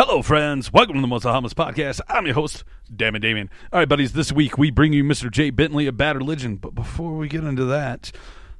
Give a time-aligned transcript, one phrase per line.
[0.00, 0.72] Hello, friends.
[0.72, 2.00] Welcome to the Mostly Harmless Podcast.
[2.08, 2.62] I'm your host,
[2.94, 3.50] Damon Damian.
[3.72, 5.28] All right, buddies, this week we bring you Mr.
[5.28, 6.54] Jay Bentley of Bad Religion.
[6.54, 8.12] But before we get into that,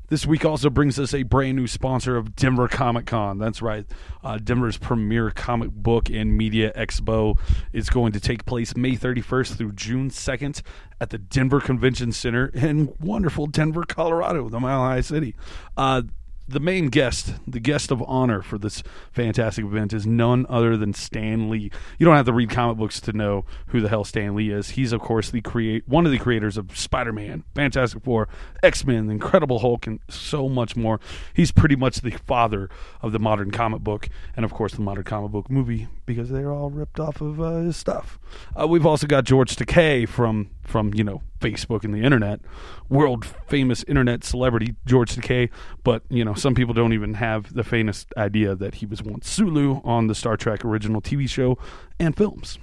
[0.09, 3.38] this week also brings us a brand new sponsor of Denver Comic Con.
[3.38, 3.87] That's right.
[4.24, 7.38] Uh, Denver's premier comic book and media expo
[7.73, 10.62] is going to take place May 31st through June 2nd
[11.01, 15.37] at the Denver Convention Center in wonderful Denver, Colorado, the Mile High City.
[15.77, 16.02] Uh,
[16.48, 20.95] the main guest, the guest of honor for this fantastic event is none other than
[20.95, 21.71] Stan Lee.
[21.99, 24.71] You don't have to read comic books to know who the hell Stan Lee is.
[24.71, 28.29] He's of course the create one of the creators of Spider-Man, Fantastic Four,
[28.63, 31.01] X-Men, Incredible Hulk and so much more.
[31.35, 32.71] He's pretty much the father
[33.02, 36.52] of the modern comic book and of course the modern comic book movie because they're
[36.52, 38.18] all ripped off of uh, his stuff.
[38.59, 42.41] Uh, we've also got George Takei from from you know Facebook and the internet,
[42.88, 45.51] world famous internet celebrity George Takei.
[45.83, 49.29] But you know some people don't even have the faintest idea that he was once
[49.29, 51.59] Sulu on the Star Trek original TV show
[51.99, 52.59] and films.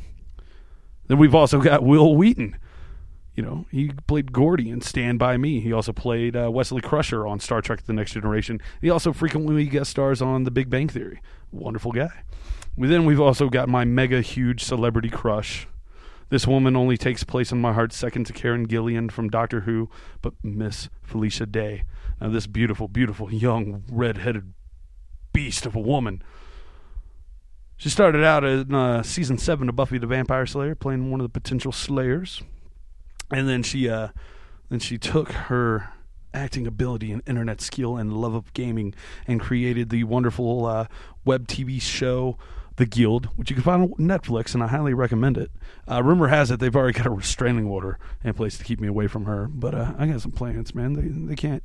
[1.07, 2.57] Then we've also got Wil Wheaton.
[3.35, 5.59] You know, he played Gordy in Stand By Me.
[5.59, 8.61] He also played uh, Wesley Crusher on Star Trek The Next Generation.
[8.81, 11.21] He also frequently guest stars on The Big Bang Theory.
[11.51, 12.23] Wonderful guy.
[12.77, 15.67] Then we've also got my mega huge celebrity crush,
[16.35, 19.89] this woman only takes place in my heart second to Karen Gillan from Doctor Who,
[20.21, 21.83] but Miss Felicia Day.
[22.19, 24.51] Now, this beautiful, beautiful, young, red headed
[25.31, 26.21] beast of a woman.
[27.77, 31.23] She started out in uh, season seven of Buffy the Vampire Slayer, playing one of
[31.23, 32.43] the potential slayers,
[33.31, 34.09] and then she, uh,
[34.67, 35.93] then she took her
[36.33, 38.93] acting ability and internet skill and love of gaming
[39.25, 40.87] and created the wonderful uh,
[41.23, 42.37] web TV show
[42.77, 45.51] the Guild, which you can find on Netflix, and I highly recommend it.
[45.89, 48.87] Uh, rumor has it they've already got a restraining order in place to keep me
[48.87, 50.93] away from her, but uh, I got some plans, man.
[50.93, 51.63] They they can't.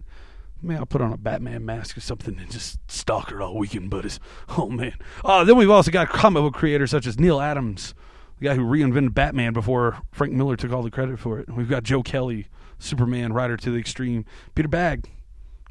[0.62, 3.88] Man, I'll put on a Batman mask or something and just stalk her all weekend,
[3.88, 4.20] buddies.
[4.58, 4.94] Oh man.
[5.24, 7.94] Uh, then we've also got comic book creators such as Neal Adams,
[8.38, 11.48] the guy who reinvented Batman before Frank Miller took all the credit for it.
[11.48, 12.46] We've got Joe Kelly,
[12.78, 14.26] Superman writer to the extreme.
[14.54, 15.06] Peter Bagge,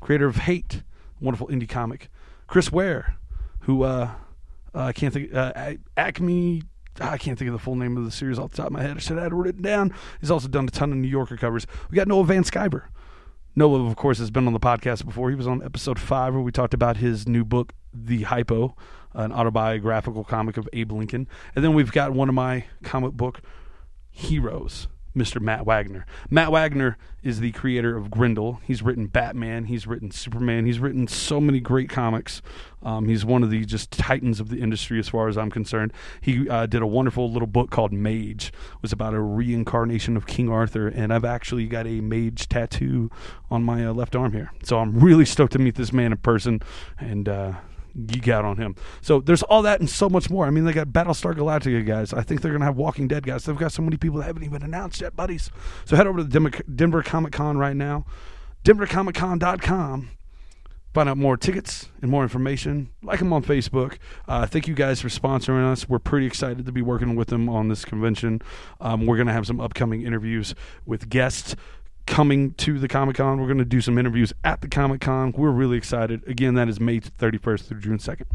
[0.02, 0.82] creator of Hate,
[1.22, 2.10] wonderful indie comic.
[2.48, 3.16] Chris Ware,
[3.62, 4.10] who uh,
[4.74, 5.34] uh, I can't think.
[5.34, 6.64] Uh, Acme.
[7.02, 8.82] I can't think of the full name of the series off the top of my
[8.82, 8.98] head.
[8.98, 9.94] I should have written it down.
[10.20, 11.66] He's also done a ton of New Yorker covers.
[11.90, 12.84] We got Noah Van Sciver.
[13.56, 15.30] Noah, of course, has been on the podcast before.
[15.30, 18.76] He was on episode five where we talked about his new book, The Hypo,
[19.14, 21.28] an autobiographical comic of Abe Lincoln.
[21.56, 23.42] And then we've got one of my comic book
[24.12, 25.42] heroes, Mr.
[25.42, 26.06] Matt Wagner.
[26.30, 28.62] Matt Wagner is the creator of Grendel.
[28.64, 32.42] He's written Batman, he's written Superman, he's written so many great comics.
[32.82, 35.92] Um, he's one of the just titans of the industry as far as I'm concerned.
[36.22, 38.48] He uh, did a wonderful little book called Mage.
[38.48, 43.12] It was about a reincarnation of King Arthur, and I've actually got a mage tattoo
[43.52, 44.52] on my uh, left arm here.
[44.64, 46.62] So I'm really stoked to meet this man in person,
[46.98, 47.54] and uh,
[48.08, 48.76] geek out on him.
[49.02, 50.46] So there's all that and so much more.
[50.46, 52.14] I mean, they got Battlestar Galactica guys.
[52.14, 53.46] I think they're going to have Walking Dead guys.
[53.46, 55.50] They've got so many people that haven't even announced yet, buddies.
[55.86, 58.06] So head over to Denver, Denver Comic Con right now,
[58.64, 60.12] denvercomiccon.com.
[60.92, 62.90] Find out more tickets and more information.
[63.04, 63.98] Like them on Facebook.
[64.28, 65.88] Uh, thank you guys for sponsoring us.
[65.88, 68.42] We're pretty excited to be working with them on this convention.
[68.82, 70.56] Um, we're going to have some upcoming interviews
[70.88, 71.56] with guests
[72.10, 73.40] coming to the Comic Con.
[73.40, 75.32] We're going to do some interviews at the Comic Con.
[75.32, 76.28] We're really excited.
[76.28, 78.26] Again, that is May 31st through June 2nd.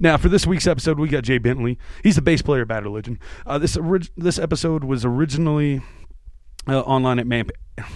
[0.00, 1.78] Now, for this week's episode, we got Jay Bentley.
[2.02, 3.20] He's the bass player of Bad Religion.
[3.46, 5.82] Uh, this orig- this episode was originally
[6.66, 7.50] uh, online at MAMP.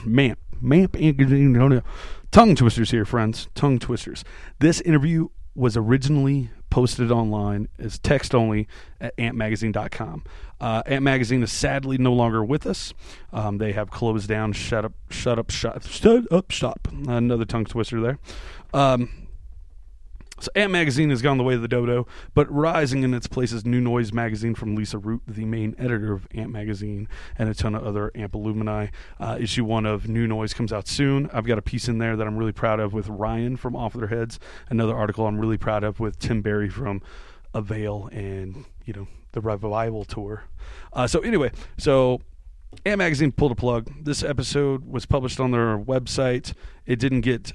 [0.05, 0.39] MAMP.
[0.61, 1.85] MAMP.
[2.31, 3.49] Tongue twisters here, friends.
[3.55, 4.23] Tongue twisters.
[4.61, 8.69] This interview was originally posted online as text only
[9.01, 10.25] at ampmagazine.com.
[10.61, 12.95] Uh, Amp Magazine is sadly no longer with us.
[13.33, 14.53] Um, they have closed down.
[14.53, 16.89] Shut up, shut up, shut, shut up, stop.
[17.07, 18.19] Another tongue twister there.
[18.73, 19.26] Um,
[20.39, 23.53] so Amp Magazine has gone the way of the dodo, but rising in its place
[23.53, 27.55] is New Noise Magazine from Lisa Root, the main editor of Amp Magazine, and a
[27.55, 28.89] ton of other Amp alumni.
[29.19, 31.31] Uh, issue one of New Noise comes out soon.
[31.33, 33.95] I've got a piece in there that I'm really proud of with Ryan from Off
[33.95, 34.39] Their Heads.
[34.69, 37.01] Another article I'm really proud of with Tim Barry from
[37.55, 40.45] Avail and you know the Revival tour.
[40.93, 42.21] Uh, so anyway, so
[42.85, 43.91] Amp Magazine pulled a plug.
[44.05, 46.53] This episode was published on their website.
[46.85, 47.53] It didn't get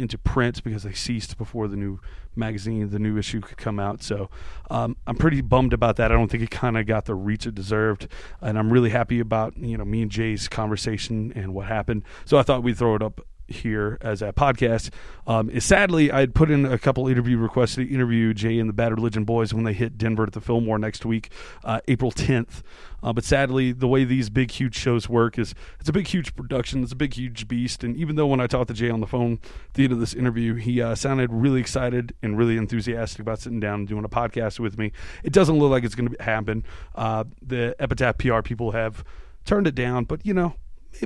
[0.00, 2.00] into print because they ceased before the new
[2.36, 4.02] magazine, the new issue could come out.
[4.02, 4.30] So
[4.70, 6.10] um, I'm pretty bummed about that.
[6.10, 8.08] I don't think it kind of got the reach it deserved,
[8.40, 12.04] and I'm really happy about you know me and Jay's conversation and what happened.
[12.24, 13.20] So I thought we'd throw it up
[13.50, 14.90] here as a podcast
[15.26, 18.68] um, is sadly I had put in a couple interview requests to interview Jay and
[18.68, 21.30] the Bad Religion Boys when they hit Denver at the Fillmore next week,
[21.64, 22.62] uh, April 10th.
[23.02, 26.34] Uh, but sadly, the way these big, huge shows work is it's a big, huge
[26.36, 26.82] production.
[26.82, 27.82] It's a big, huge beast.
[27.82, 29.38] And even though when I talked to Jay on the phone
[29.68, 33.40] at the end of this interview, he uh, sounded really excited and really enthusiastic about
[33.40, 34.92] sitting down and doing a podcast with me,
[35.24, 36.64] it doesn't look like it's going to happen.
[36.94, 39.04] Uh, the Epitaph PR people have
[39.44, 40.54] turned it down, but you know,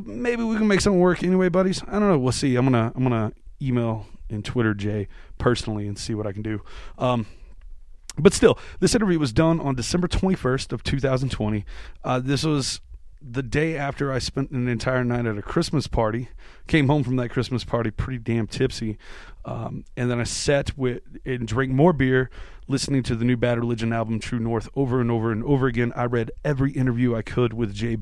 [0.04, 1.82] maybe we can make something work anyway, buddies.
[1.86, 2.18] I don't know.
[2.18, 2.56] We'll see.
[2.56, 5.08] I'm gonna I'm gonna email and Twitter Jay
[5.38, 6.62] personally and see what I can do.
[6.98, 7.26] Um,
[8.18, 11.64] but still, this interview was done on December 21st of 2020.
[12.04, 12.80] Uh, this was
[13.20, 16.28] the day after I spent an entire night at a Christmas party.
[16.66, 18.98] Came home from that Christmas party pretty damn tipsy,
[19.44, 22.30] um, and then I sat with and drank more beer,
[22.68, 25.92] listening to the new Bad Religion album True North over and over and over again.
[25.96, 27.96] I read every interview I could with Jay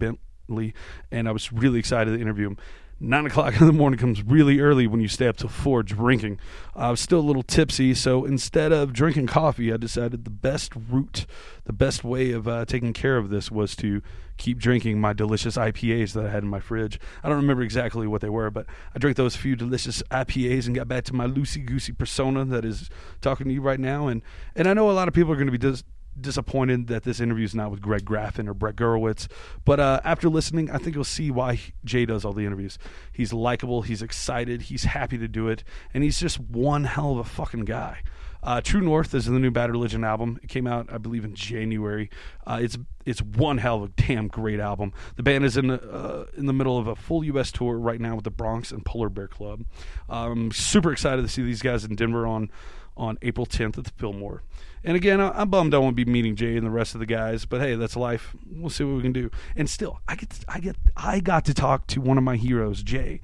[1.10, 2.58] And I was really excited to interview him
[3.02, 6.38] nine o'clock in the morning comes really early when you stay up till four drinking.
[6.74, 10.72] I was still a little tipsy, so instead of drinking coffee, I decided the best
[10.88, 11.26] route,
[11.64, 14.00] the best way of uh, taking care of this was to
[14.38, 16.98] keep drinking my delicious IPAs that I had in my fridge.
[17.22, 20.74] I don't remember exactly what they were, but I drank those few delicious IPAs and
[20.74, 22.88] got back to my loosey goosey persona that is
[23.20, 24.06] talking to you right now.
[24.06, 24.22] And
[24.54, 25.84] and I know a lot of people are going to be dis-
[26.20, 29.28] disappointed that this interview is not with Greg Graffin or Brett Gurewitz.
[29.64, 32.78] But uh, after listening, I think you'll see why Jay does all the interviews.
[33.12, 35.64] He's likable, he's excited, he's happy to do it,
[35.94, 37.98] and he's just one hell of a fucking guy.
[38.44, 40.40] Uh, True North is the new Bad Religion album.
[40.42, 42.10] It came out, I believe, in January.
[42.44, 44.92] Uh, it's it's one hell of a damn great album.
[45.14, 47.52] The band is in uh, in the middle of a full U.S.
[47.52, 49.64] tour right now with the Bronx and Polar Bear Club.
[50.08, 52.50] I'm um, super excited to see these guys in Denver on
[52.96, 54.42] on April 10th at the Fillmore.
[54.84, 57.06] And again, I, am bummed I won't be meeting Jay and the rest of the
[57.06, 58.34] guys, but hey, that's life.
[58.50, 59.30] We'll see what we can do.
[59.54, 62.36] And still, I get, to, I get, I got to talk to one of my
[62.36, 63.20] heroes, Jay,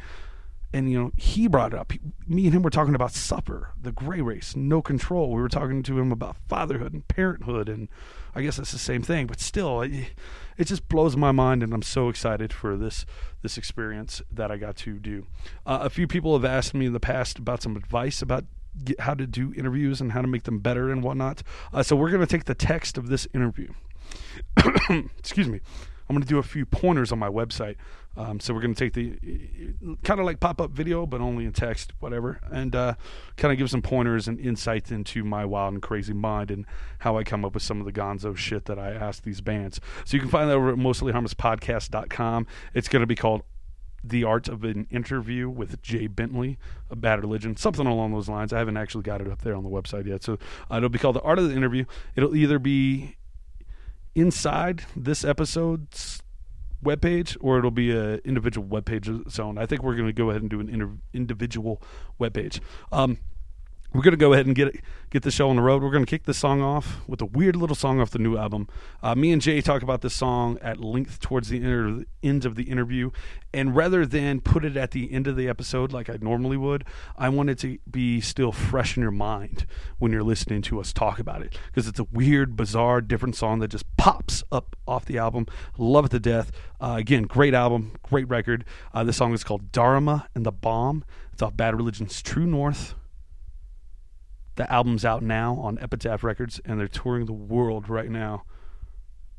[0.73, 1.93] and you know he brought it up.
[1.93, 5.31] He, me and him were talking about Suffer, the gray race, no control.
[5.31, 7.88] We were talking to him about fatherhood and parenthood, and
[8.35, 9.26] I guess that's the same thing.
[9.26, 10.11] But still, it,
[10.56, 13.06] it just blows my mind, and I'm so excited for this
[13.43, 15.26] this experience that I got to do.
[15.64, 18.44] Uh, a few people have asked me in the past about some advice about
[18.84, 21.42] get, how to do interviews and how to make them better and whatnot.
[21.72, 23.72] Uh, so we're going to take the text of this interview.
[25.19, 25.60] Excuse me.
[26.08, 27.76] I'm going to do a few pointers on my website.
[28.16, 31.44] Um, so we're going to take the kind of like pop up video, but only
[31.44, 32.94] in text, whatever, and uh,
[33.36, 36.64] kind of give some pointers and insights into my wild and crazy mind and
[37.00, 39.80] how I come up with some of the gonzo shit that I ask these bands.
[40.04, 42.46] So you can find that over at mostlyharmlesspodcast.com.
[42.75, 43.42] It's going to be called
[44.03, 46.59] the art of an interview with Jay Bentley,
[46.91, 48.53] a bad religion, something along those lines.
[48.53, 50.39] I haven't actually got it up there on the website yet, so
[50.71, 51.85] uh, it'll be called the art of the interview.
[52.15, 53.17] It'll either be
[54.15, 56.23] inside this episode's
[56.83, 59.59] webpage or it'll be an individual webpage own.
[59.59, 61.83] I think we're going to go ahead and do an inter- individual
[62.21, 62.61] webpage.
[62.93, 63.19] Um,
[63.99, 64.77] we're going to go ahead and get
[65.11, 65.83] get the show on the road.
[65.83, 68.37] We're going to kick this song off with a weird little song off the new
[68.37, 68.69] album.
[69.03, 72.55] Uh, me and Jay talk about this song at length towards the inter- end of
[72.55, 73.11] the interview,
[73.53, 76.85] and rather than put it at the end of the episode like I normally would,
[77.17, 79.67] I want it to be still fresh in your mind
[79.99, 83.59] when you're listening to us talk about it because it's a weird, bizarre, different song
[83.59, 85.47] that just pops up off the album.
[85.76, 86.52] Love it to death.
[86.81, 88.64] Uh, again, great album, great record.
[88.95, 91.05] Uh, this song is called Dharma and the Bomb.
[91.33, 92.95] It's off Bad Religion's True North.
[94.59, 98.43] The album's out now on Epitaph Records, and they're touring the world right now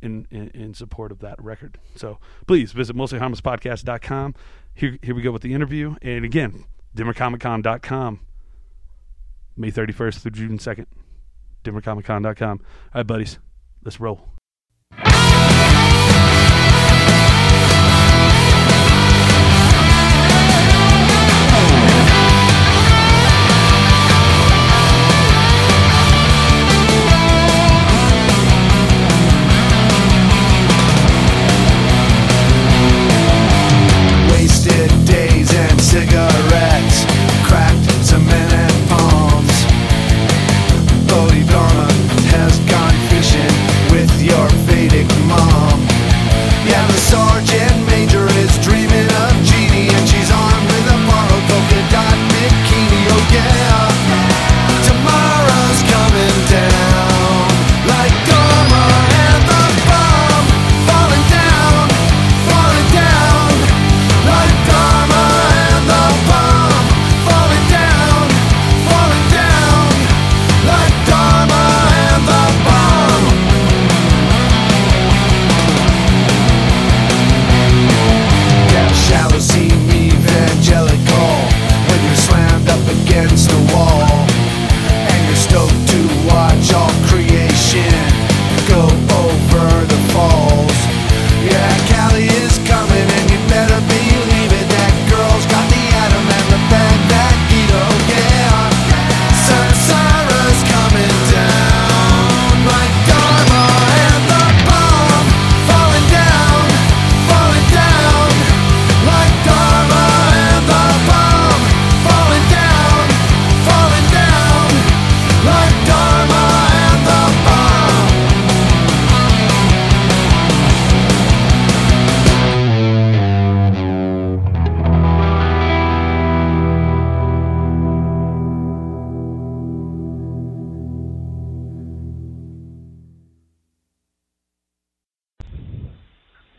[0.01, 1.77] in, in, in support of that record.
[1.97, 4.35] So please visit mostlyharmlesspodcast.com.
[4.73, 5.97] Here, here we go with the interview.
[6.01, 6.63] And again,
[6.95, 8.21] DenverComicCon.com,
[9.57, 10.85] May 31st through June 2nd.
[11.65, 12.61] DenverComicCon.com.
[12.61, 13.39] All right, buddies,
[13.83, 14.38] let's roll.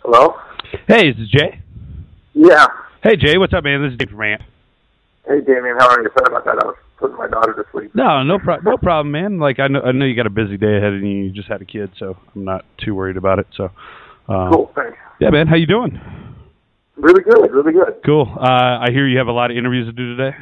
[0.03, 0.35] Hello?
[0.89, 1.61] Hey, this is Jay.
[2.35, 2.67] Yeah.
[3.03, 3.83] Hey, Jay, what's up, man?
[3.83, 4.43] This is Dave from Amp.
[5.27, 6.09] Hey, Damian, how are you?
[6.19, 6.63] Sorry about that.
[6.63, 7.95] I was putting my daughter to sleep.
[7.95, 9.39] No, no, pro- no problem, man.
[9.39, 11.09] Like I know, I know you got a busy day ahead of you.
[11.09, 13.47] You just had a kid, so I'm not too worried about it.
[13.57, 13.65] So,
[14.29, 14.97] uh, Cool, thanks.
[15.21, 16.01] yeah, man, how you doing?
[16.97, 18.01] Really good, really good.
[18.05, 18.27] Cool.
[18.39, 20.37] Uh, I hear you have a lot of interviews to do today.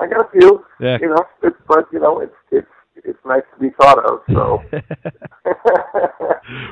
[0.00, 0.64] I got a few.
[0.80, 0.98] Yeah.
[1.00, 2.66] You know, it's but you know, it's it's
[3.04, 4.20] it's nice to be thought of.
[4.32, 4.62] So.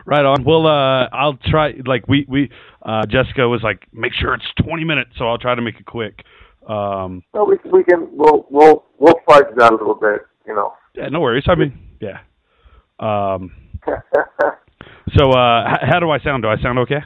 [0.06, 0.44] right on.
[0.44, 1.74] Well, uh, I'll try.
[1.86, 2.50] Like we we
[2.82, 5.86] uh, Jessica was like, make sure it's 20 minutes, so I'll try to make it
[5.86, 6.24] quick.
[6.68, 10.22] Um, no, we we can we'll we'll we'll fight it out a little bit.
[10.46, 10.74] You know.
[10.94, 11.44] yeah, no worries.
[11.48, 12.18] I mean, yeah.
[12.98, 13.52] Um,
[15.16, 16.42] so, uh, h- how do I sound?
[16.44, 17.00] Do I sound okay?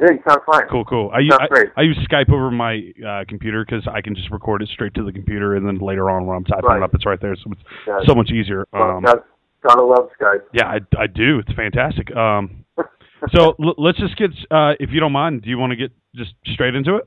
[0.00, 0.62] Yeah, you sound fine.
[0.70, 1.10] Cool, cool.
[1.12, 1.68] I, Sounds I, great.
[1.76, 5.02] I use Skype over my uh, computer because I can just record it straight to
[5.04, 6.76] the computer, and then later on when I'm typing Right.
[6.78, 7.34] it up, it's right there.
[7.36, 7.98] So it's Yeah.
[8.06, 8.66] so much easier.
[8.72, 9.24] Um, got,
[9.62, 10.42] gotta love Skype.
[10.52, 11.38] yeah, I, I do.
[11.40, 12.14] It's fantastic.
[12.16, 12.64] Um,
[13.32, 15.90] so l- let's just get, uh, if you don't mind, do you want to get
[16.14, 17.06] just straight into it?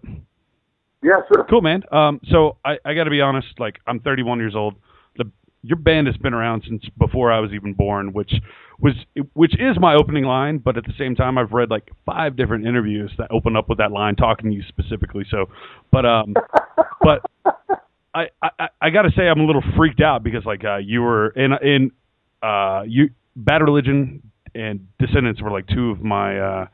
[1.03, 1.45] yeah, sure.
[1.49, 1.83] Cool, man.
[1.91, 3.47] Um, so I, I got to be honest.
[3.59, 4.75] Like, I'm 31 years old.
[5.17, 5.25] The
[5.63, 8.33] your band has been around since before I was even born, which
[8.79, 8.93] was
[9.33, 10.57] which is my opening line.
[10.57, 13.77] But at the same time, I've read like five different interviews that open up with
[13.77, 15.25] that line, talking to you specifically.
[15.29, 15.49] So,
[15.91, 16.33] but um,
[17.01, 17.21] but
[18.13, 21.01] I I, I got to say I'm a little freaked out because like uh, you
[21.01, 21.91] were in in
[22.41, 24.21] uh you Bad Religion
[24.55, 26.65] and Descendents were like two of my uh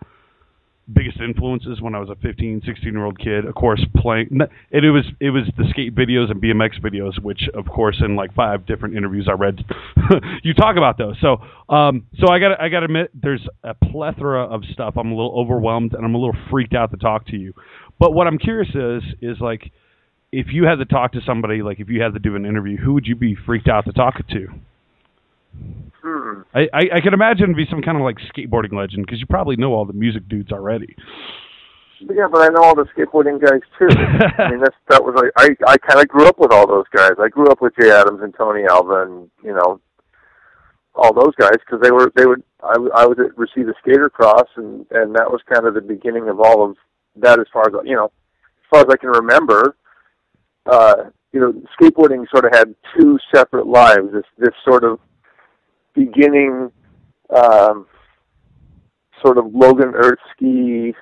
[0.92, 3.46] biggest influences when I was a 15, 16 year old kid.
[3.46, 4.40] Of course, playing
[4.72, 8.16] it, it was it was the skate videos and BMX videos, which of course in
[8.16, 9.64] like five different interviews I read,
[10.44, 11.16] you talk about those.
[11.22, 11.38] So
[11.74, 14.96] um so I got I got to admit there's a plethora of stuff.
[14.98, 17.54] I'm a little overwhelmed and I'm a little freaked out to talk to you.
[18.00, 19.72] But what I'm curious is is like
[20.32, 22.78] if you had to talk to somebody, like if you had to do an interview,
[22.78, 24.48] who would you be freaked out to talk to?
[26.02, 26.42] Hmm.
[26.54, 29.26] I, I, I can imagine it'd be some kind of like skateboarding legend because you
[29.28, 30.96] probably know all the music dudes already.
[32.00, 33.88] Yeah, but I know all the skateboarding guys too.
[34.38, 36.86] I mean, that's that was like I I kind of grew up with all those
[36.96, 37.14] guys.
[37.20, 39.82] I grew up with Jay Adams and Tony Alva and you know
[40.96, 44.86] all those guys because they were they would I would receive Reseda Skater Cross and
[44.92, 46.78] and that was kind of the beginning of all of
[47.18, 49.76] that as far as you know as far as I can remember.
[50.66, 54.12] Uh, you know, skateboarding sort of had two separate lives.
[54.14, 55.00] This this sort of
[55.98, 56.72] beginning,
[57.36, 57.88] um,
[59.24, 60.94] sort of Logan Earth Ski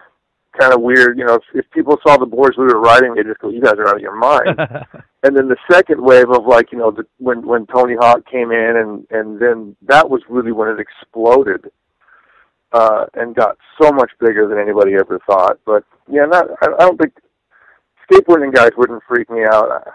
[0.57, 1.17] kind of weird.
[1.17, 3.61] You know, if, if people saw the boards we were riding, they just go, "You
[3.61, 4.57] guys are out of your mind."
[5.23, 8.51] and then the second wave of like, you know, the, when when Tony Hawk came
[8.51, 11.71] in, and and then that was really when it exploded.
[12.73, 15.57] Uh, and got so much bigger than anybody ever thought.
[15.65, 17.13] But yeah, not I, I don't think
[18.11, 19.87] skateboarding guys wouldn't freak me out.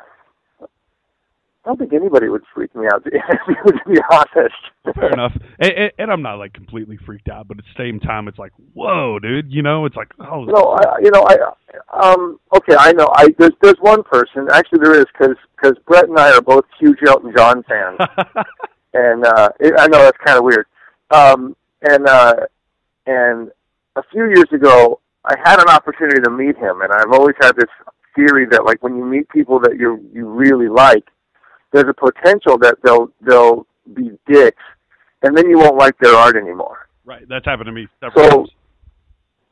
[1.70, 4.54] I don't think anybody would freak me out to be honest.
[4.92, 5.32] Fair enough.
[5.60, 8.38] And, and, and I'm not like completely freaked out, but at the same time, it's
[8.38, 9.52] like, whoa, dude.
[9.52, 11.36] You know, it's like, oh, No, I, you know, I,
[11.92, 13.08] um, okay, I know.
[13.14, 14.48] I there's there's one person.
[14.52, 17.98] Actually, there is because because Brett and I are both huge Elton John fans,
[18.94, 20.66] and uh, it, I know that's kind of weird.
[21.12, 22.34] Um, and uh,
[23.06, 23.52] and
[23.94, 27.54] a few years ago, I had an opportunity to meet him, and I've always had
[27.54, 27.70] this
[28.16, 31.04] theory that like when you meet people that you you really like,
[31.72, 34.62] there's a potential that they'll they'll be dicks,
[35.22, 36.88] and then you won't like their art anymore.
[37.04, 37.24] right.
[37.28, 38.50] That's happened to me several So, times.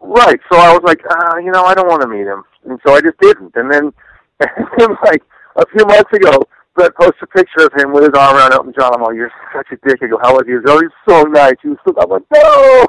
[0.01, 0.41] right.
[0.53, 2.95] So I was like, uh, you know, I don't want to meet him, and so
[2.95, 3.53] I just didn't.
[3.57, 3.93] And then,
[4.41, 5.23] and then like
[5.57, 6.43] a few months ago,
[6.75, 8.95] Brett posted a picture of him with his arm around Elton John.
[8.95, 9.99] I'm like, you're such a dick.
[10.03, 10.53] I go, how was he?
[10.53, 11.55] He goes, oh, he's so nice.
[11.63, 11.95] He was so.
[12.01, 12.87] I'm like, no.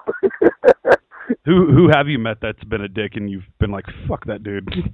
[1.45, 4.43] Who who have you met that's been a dick and you've been like, fuck that
[4.43, 4.67] dude?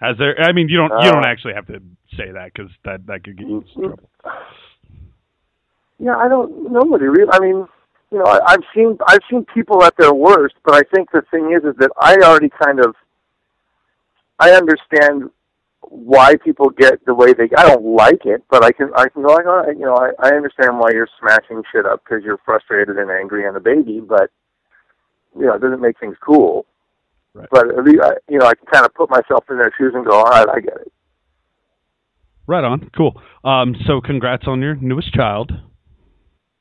[0.00, 0.38] Has there?
[0.40, 1.80] I mean, you don't you don't Uh, actually have to
[2.16, 4.10] say that because that that could get you in trouble.
[5.98, 6.70] yeah, I don't.
[6.72, 7.30] Nobody really.
[7.32, 7.66] I mean,
[8.12, 11.22] you know, I, I've seen I've seen people at their worst, but I think the
[11.30, 12.94] thing is, is that I already kind of
[14.38, 15.30] I understand
[15.80, 17.48] why people get the way they.
[17.56, 19.96] I don't like it, but I can I can go like, all right, you know,
[19.96, 23.60] I I understand why you're smashing shit up because you're frustrated and angry and a
[23.60, 24.30] baby, but
[25.36, 26.66] you know, it doesn't make things cool.
[27.38, 27.48] Right.
[27.50, 29.92] But at least, I, you know, I can kind of put myself in their shoes
[29.94, 30.92] and go, all right, I get it.
[32.46, 32.90] Right on.
[32.96, 33.20] Cool.
[33.44, 33.74] Um.
[33.86, 35.52] So congrats on your newest child.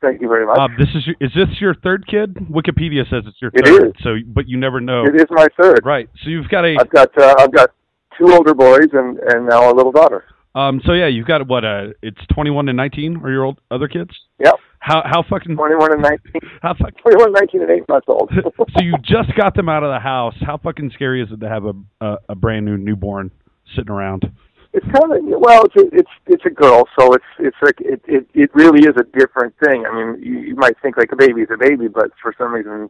[0.01, 0.57] Thank you very much.
[0.59, 2.35] Uh, this is your, is this your third kid?
[2.51, 3.87] Wikipedia says it's your It third.
[3.87, 3.93] is.
[4.03, 5.05] So, but you never know.
[5.05, 5.79] it is my third.
[5.83, 6.07] Right.
[6.23, 7.71] So you've got a I've got uh, I've got
[8.19, 10.25] two older boys and and now a little daughter.
[10.55, 10.81] um.
[10.85, 11.63] So yeah, you've got what?
[11.63, 13.17] Uh, it's twenty one and nineteen.
[13.23, 14.11] Are your old other kids?
[14.43, 14.55] Yep,
[14.87, 16.41] How how fucking 21 and 19.
[16.61, 18.31] how fucking 21, 19, and 8 months old.
[18.57, 20.35] so you just got them out of the house.
[20.39, 23.31] How fucking scary is it to have a a, a brand new newborn
[23.75, 24.31] sitting around?
[24.77, 28.01] it's kind of well, it's a, it's it's a girl, so it's it's like it
[28.05, 29.85] it it really is a different thing.
[29.85, 32.53] I mean, you, you might think like a baby is a baby, but for some
[32.53, 32.89] reason,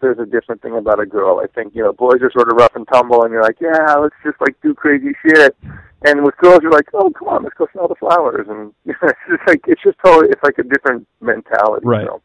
[0.00, 1.40] there's a different thing about a girl.
[1.42, 3.94] I think you know, boys are sort of rough and tumble, and you're like, yeah,
[3.94, 5.56] let's just like do crazy shit.
[6.04, 8.98] And with girls, you're like, oh, come on, let's go smell the flowers, and it's
[9.28, 11.84] just like it's just totally it's like a different mentality.
[11.84, 12.02] Right.
[12.04, 12.20] You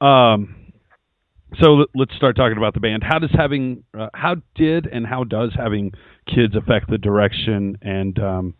[0.00, 0.06] know?
[0.06, 0.56] Um.
[1.60, 3.02] So let's start talking about the band.
[3.04, 5.92] How does having, uh, how did and how does having
[6.26, 8.54] kids affect the direction and um,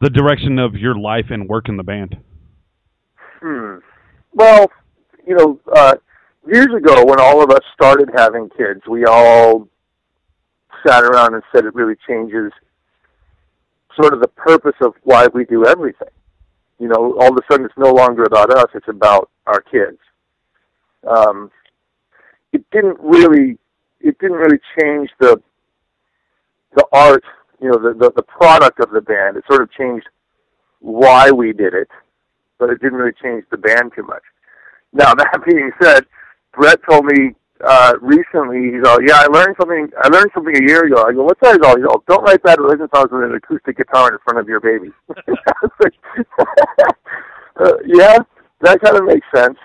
[0.00, 2.16] the direction of your life and work in the band?
[3.40, 3.76] Hmm.
[4.32, 4.66] Well,
[5.26, 5.94] you know, uh,
[6.46, 9.68] years ago when all of us started having kids, we all
[10.86, 12.52] sat around and said it really changes
[14.00, 16.08] sort of the purpose of why we do everything.
[16.78, 19.98] You know, all of a sudden it's no longer about us; it's about our kids.
[21.06, 21.50] Um,
[22.52, 23.58] it didn't really,
[24.00, 25.40] it didn't really change the
[26.74, 27.24] the art,
[27.60, 29.36] you know, the, the the product of the band.
[29.36, 30.06] It sort of changed
[30.80, 31.88] why we did it,
[32.58, 34.22] but it didn't really change the band too much.
[34.92, 36.04] Now that being said,
[36.52, 40.62] Brett told me uh, recently, he's all, yeah, I learned something, I learned something a
[40.66, 41.04] year ago.
[41.04, 41.56] I go, what's that?
[41.56, 44.38] He's all, he's all don't write bad religion songs with an acoustic guitar in front
[44.38, 44.92] of your baby.
[47.60, 48.18] uh, yeah,
[48.60, 49.56] that kind of makes sense.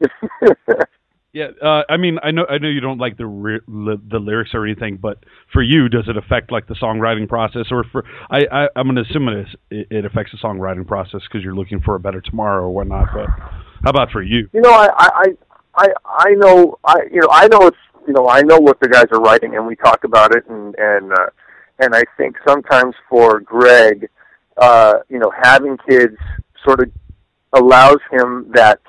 [1.32, 4.50] yeah, uh, I mean, I know, I know you don't like the li- the lyrics
[4.54, 8.46] or anything, but for you, does it affect like the songwriting process, or for I,
[8.52, 11.56] I I'm going to assume it, is, it, it affects the songwriting process because you're
[11.56, 13.08] looking for a better tomorrow or whatnot.
[13.12, 13.28] But
[13.82, 14.48] how about for you?
[14.52, 15.24] You know, I, I,
[15.78, 18.88] I, I know, I, you know, I know it's, you know, I know what the
[18.88, 21.26] guys are writing, and we talk about it, and and uh,
[21.78, 24.08] and I think sometimes for Greg,
[24.56, 26.16] uh, you know, having kids
[26.64, 26.90] sort of
[27.52, 28.80] allows him that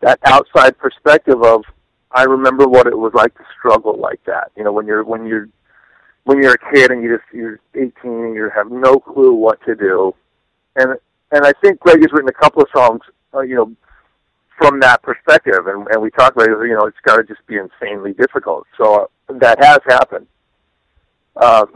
[0.00, 1.62] that outside perspective of
[2.10, 4.50] I remember what it was like to struggle like that.
[4.56, 5.48] You know, when you're when you're
[6.24, 9.60] when you're a kid and you just you're 18 and you have no clue what
[9.66, 10.14] to do,
[10.74, 10.94] and
[11.30, 13.02] and I think Greg has written a couple of songs,
[13.34, 13.72] uh, you know,
[14.58, 17.46] from that perspective, and and we talk about it, you know it's got to just
[17.46, 18.66] be insanely difficult.
[18.76, 18.94] So
[19.28, 20.26] uh, that has happened.
[21.36, 21.66] Um,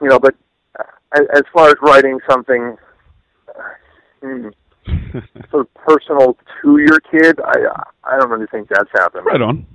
[0.00, 0.34] you know, but
[1.14, 2.76] as, as far as writing something.
[4.22, 4.48] Hmm,
[5.50, 9.26] sort of personal to your kid, I I don't really think that's happened.
[9.26, 9.66] Right on.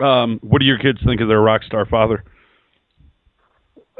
[0.00, 2.24] Um, what do your kids think of their rock star father?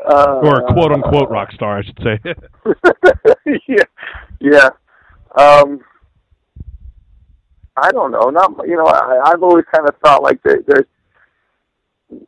[0.04, 2.20] Uh, or quote unquote rock star, I should say.
[3.68, 3.84] yeah,
[4.40, 4.68] yeah.
[5.38, 5.80] Um,
[7.76, 8.30] I don't know.
[8.30, 8.86] Not you know.
[8.86, 10.86] I, I've always kind of thought like there, there's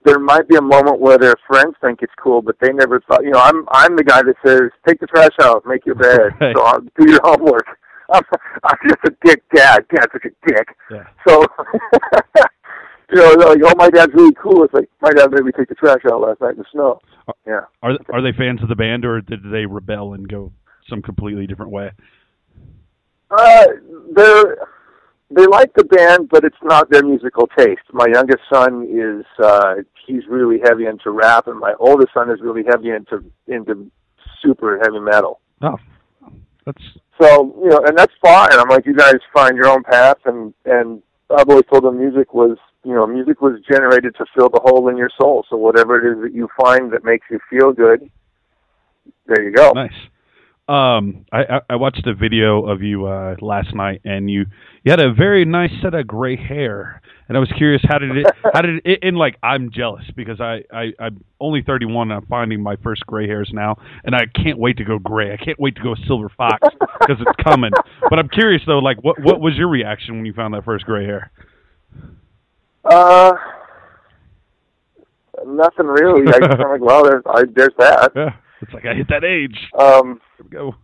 [0.05, 3.25] there might be a moment where their friends think it's cool, but they never thought.
[3.25, 6.21] You know, I'm I'm the guy that says take the trash out, make your bed,
[6.41, 6.57] Right.
[6.57, 7.67] so I'll do your homework.
[8.13, 8.23] I'm,
[8.65, 9.85] I'm just a dick dad.
[9.95, 10.69] Dad's such a dick.
[10.91, 11.05] Yeah.
[11.27, 11.43] So,
[13.11, 14.65] you know, they're like, oh, my dad's really cool.
[14.65, 17.01] It's like my dad made me take the trash out last night in the snow.
[17.47, 17.61] Yeah.
[17.83, 20.53] Are are they fans of the band, or did they rebel and go
[20.89, 21.93] some completely different way?
[23.31, 23.65] Uh,
[24.15, 24.59] they're
[25.31, 27.83] they like the band, but it's not their musical taste.
[27.93, 32.41] My youngest son is uh, he's really heavy into rap, and my oldest son is
[32.41, 33.91] really heavy into into
[34.43, 35.41] super heavy metal.
[35.63, 35.79] Oh,
[36.67, 36.83] that's
[37.21, 38.53] So you know, and that's fine.
[38.53, 42.35] I'm like, you guys find your own path, and and I've always told them music
[42.35, 45.45] was you know music was generated to fill the hole in your soul.
[45.49, 48.11] So whatever it is that you find that makes you feel good,
[49.27, 49.73] there you go.
[49.73, 49.93] nice.
[50.67, 54.47] Um, I, I I watched a video of you uh, last night, and you
[54.83, 58.17] you had a very nice set of gray hair, and I was curious how did
[58.17, 62.19] it how did it and like I'm jealous because I I I'm only 31 and
[62.19, 65.35] I'm finding my first gray hairs now, and I can't wait to go gray.
[65.35, 67.73] I can't wait to go silver fox because it's coming.
[68.09, 70.87] But I'm curious though, like what what was your reaction when you found that first
[70.87, 71.31] gray hair?
[72.85, 73.33] Uh,
[75.47, 76.27] nothing really.
[76.29, 78.13] I just kind of like, well, there's I, there's that.
[78.17, 78.31] Yeah,
[78.65, 79.57] it's like I hit that age.
[79.79, 80.75] Um, Here we go.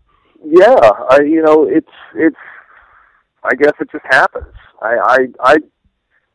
[0.45, 2.37] yeah, I you know it's it's
[3.43, 4.55] I guess it just happens.
[4.83, 4.97] I
[5.43, 5.57] I I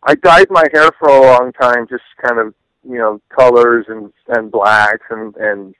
[0.04, 2.54] I dyed my hair for a long time, just kind of
[2.88, 5.76] you know colors and and blacks and and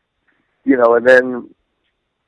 [0.64, 1.50] you know, and then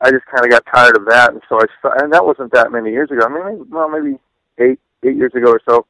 [0.02, 1.66] I just kind of got tired of that, and so I
[2.04, 3.26] and that wasn't that many years ago.
[3.26, 4.18] I mean, maybe, well, maybe
[4.60, 5.86] eight eight years ago or so.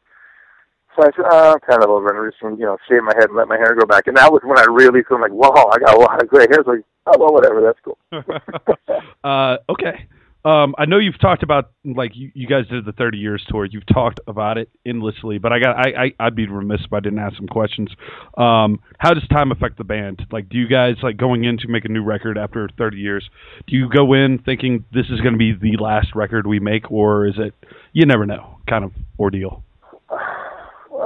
[0.97, 2.17] So I said, oh, I'm kind of over it.
[2.17, 4.07] I'm just gonna, you know, shave my head and let my hair grow back.
[4.07, 6.47] And that was when I really felt like, whoa, I got a lot of gray
[6.49, 6.65] hairs.
[6.65, 7.97] Like, oh well, whatever, that's cool.
[9.23, 10.07] uh, okay.
[10.43, 13.65] Um, I know you've talked about like you, you guys did the 30 years tour.
[13.65, 17.01] You've talked about it endlessly, but I got I, I I'd be remiss if I
[17.01, 17.89] didn't ask some questions.
[18.37, 20.25] Um, how does time affect the band?
[20.31, 23.29] Like, do you guys like going in to make a new record after 30 years?
[23.67, 26.89] Do you go in thinking this is going to be the last record we make,
[26.89, 27.53] or is it
[27.91, 29.63] you never know kind of ordeal?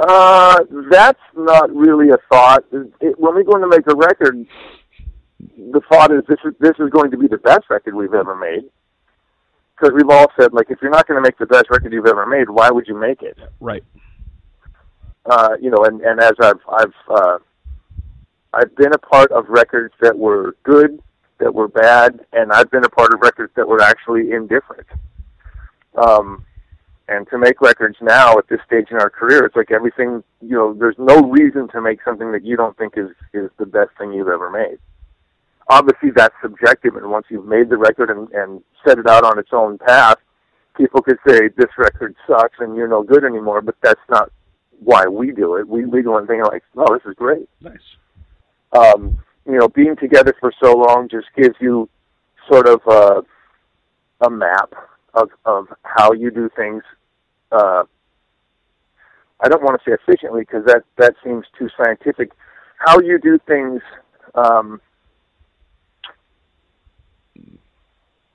[0.01, 0.59] Uh,
[0.89, 2.65] that's not really a thought.
[2.71, 4.47] It, when we go in to make a record,
[5.39, 8.35] the thought is this is this is going to be the best record we've ever
[8.35, 8.63] made.
[9.75, 12.07] Because we've all said, like, if you're not going to make the best record you've
[12.07, 13.37] ever made, why would you make it?
[13.59, 13.83] Right.
[15.25, 17.37] Uh, you know, and and as I've I've uh,
[18.53, 20.99] I've been a part of records that were good,
[21.37, 24.87] that were bad, and I've been a part of records that were actually indifferent.
[25.95, 26.43] Um,
[27.11, 30.23] and to make records now at this stage in our career, it's like everything.
[30.41, 33.65] You know, there's no reason to make something that you don't think is is the
[33.65, 34.77] best thing you've ever made.
[35.67, 39.37] Obviously, that's subjective, and once you've made the record and, and set it out on
[39.37, 40.17] its own path,
[40.77, 43.61] people could say this record sucks and you're no good anymore.
[43.61, 44.31] But that's not
[44.79, 45.67] why we do it.
[45.67, 47.49] We we do one thing like, oh, this is great.
[47.59, 47.77] Nice.
[48.71, 51.89] Um, you know, being together for so long just gives you
[52.49, 54.73] sort of a, a map
[55.13, 56.83] of of how you do things.
[57.51, 57.83] Uh,
[59.39, 62.31] I don't want to say efficiently because that that seems too scientific.
[62.77, 63.81] How you do things.
[64.35, 64.81] Um,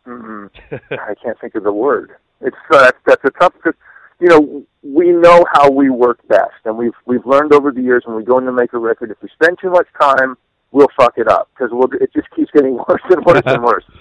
[0.07, 0.51] mm,
[0.91, 2.13] I can't think of the word.
[2.41, 3.55] It's uh, that's a tough.
[3.63, 3.75] Cause,
[4.21, 8.03] you know, we know how we work best, and we've we've learned over the years
[8.07, 9.11] when we go in to make a record.
[9.11, 10.37] If we spend too much time,
[10.73, 13.85] we'll fuck it up because we'll it just keeps getting worse and worse and worse.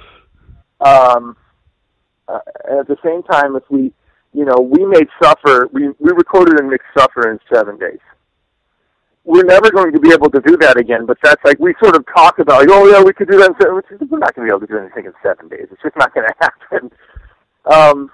[0.82, 1.38] Um,
[2.28, 2.39] uh,
[2.80, 3.93] at the same time, if we,
[4.36, 8.00] you know, we made Suffer, we we recorded and mixed Suffer in seven days.
[9.24, 11.95] We're never going to be able to do that again, but that's like we sort
[11.95, 13.52] of talk about, like, oh yeah, we could do that.
[13.52, 14.10] In seven.
[14.10, 15.67] We're not going to be able to do anything in seven days.
[15.71, 16.91] It's just not going to happen.
[17.65, 18.12] Um,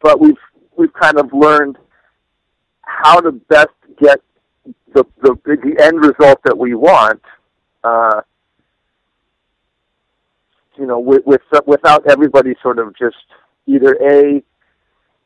[0.00, 0.36] but we've
[0.76, 1.76] we've kind of learned
[2.82, 4.20] how to best get
[4.94, 7.20] the the, the end result that we want.
[7.82, 8.20] Uh,
[10.78, 13.16] you know, with, with without everybody sort of just
[13.66, 14.42] either a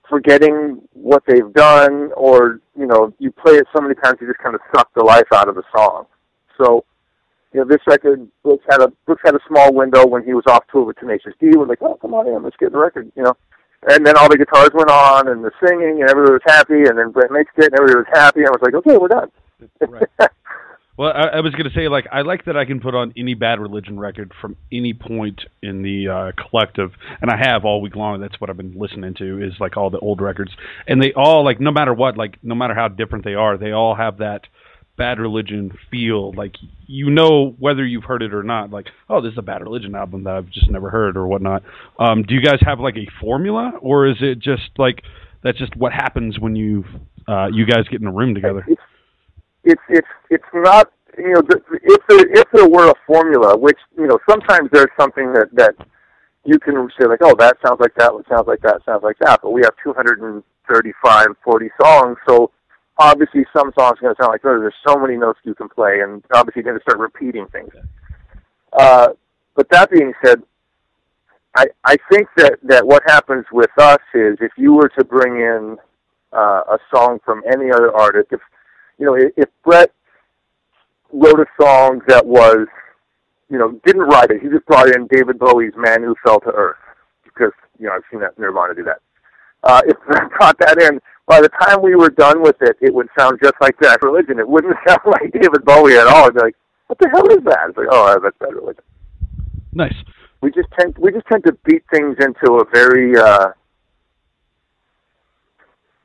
[0.08, 4.38] forgetting what they've done, or you know, you play it so many times you just
[4.38, 6.06] kind of suck the life out of the song.
[6.60, 6.84] So,
[7.52, 10.44] you know, this record Brooks had a Brooks had a small window when he was
[10.46, 11.50] off tour with Tenacious D.
[11.54, 13.36] We're like, oh, come on in, let's get the record, you know.
[13.88, 16.84] And then all the guitars went on, and the singing, and everybody was happy.
[16.88, 18.40] And then Brett mixed it, and everybody was happy.
[18.40, 19.30] And I was like, okay, we're done.
[19.88, 20.08] right.
[20.96, 23.12] Well, I, I was going to say, like, I like that I can put on
[23.16, 27.82] any Bad Religion record from any point in the uh, collective, and I have all
[27.82, 28.20] week long.
[28.20, 30.52] That's what I've been listening to is like all the old records,
[30.86, 33.72] and they all like no matter what, like no matter how different they are, they
[33.72, 34.42] all have that
[34.96, 36.32] Bad Religion feel.
[36.32, 36.54] Like
[36.86, 38.70] you know whether you've heard it or not.
[38.70, 41.62] Like, oh, this is a Bad Religion album that I've just never heard or whatnot.
[41.98, 45.02] Um, do you guys have like a formula, or is it just like
[45.42, 46.84] that's just what happens when you
[47.28, 48.66] uh, you guys get in a room together?
[49.66, 51.42] It's it's it's, not you know
[51.82, 55.74] if there if there were a formula, which you know sometimes there's something that that
[56.44, 59.40] you can say like, oh, that sounds like that, sounds like that, sounds like that.
[59.42, 62.52] But we have 235, 40 songs, so
[62.98, 65.68] obviously some songs are going to sound like oh, there's so many notes you can
[65.68, 67.72] play, and obviously you're going to start repeating things.
[68.72, 69.08] Uh,
[69.56, 70.42] but that being said,
[71.56, 75.40] I I think that that what happens with us is if you were to bring
[75.40, 75.76] in
[76.32, 78.40] uh, a song from any other artist, if
[78.98, 79.92] you know if, if Brett
[81.12, 82.66] wrote a song that was
[83.50, 86.50] you know didn't write it, he just brought in David Bowie's "Man Who Fell to
[86.50, 86.76] Earth"
[87.24, 89.00] because you know I've seen that Nirvana do that.
[89.62, 92.94] Uh, if Brett brought that in, by the time we were done with it, it
[92.94, 94.38] would sound just like Bad Religion.
[94.38, 96.24] It wouldn't sound like David Bowie at all.
[96.24, 96.56] It'd be like,
[96.86, 97.68] what the hell is that?
[97.68, 98.84] It's like, oh, that's Bad Religion.
[99.72, 99.94] Nice.
[100.40, 103.48] We just tend we just tend to beat things into a very uh,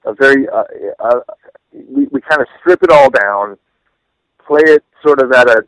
[0.06, 0.63] a very uh,
[0.99, 1.19] uh,
[1.74, 3.58] we we kind of strip it all down,
[4.46, 5.64] play it sort of at a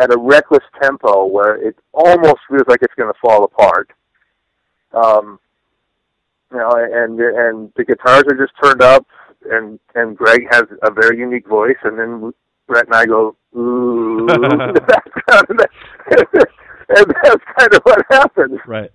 [0.00, 3.90] at a reckless tempo where it almost feels like it's going to fall apart.
[4.92, 5.38] Um,
[6.50, 9.06] you know, and and the guitars are just turned up,
[9.50, 12.32] and and Greg has a very unique voice, and then
[12.66, 16.48] Brett and I go ooh in the background, and, that,
[16.88, 18.60] and that's kind of what happens.
[18.66, 18.90] Right.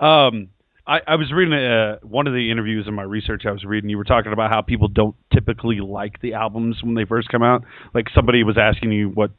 [0.00, 0.48] Um,
[0.84, 3.42] I, I was reading uh, one of the interviews in my research.
[3.46, 3.88] I was reading.
[3.88, 7.42] You were talking about how people don't typically like the albums when they first come
[7.42, 7.62] out.
[7.94, 9.30] Like somebody was asking you, "What,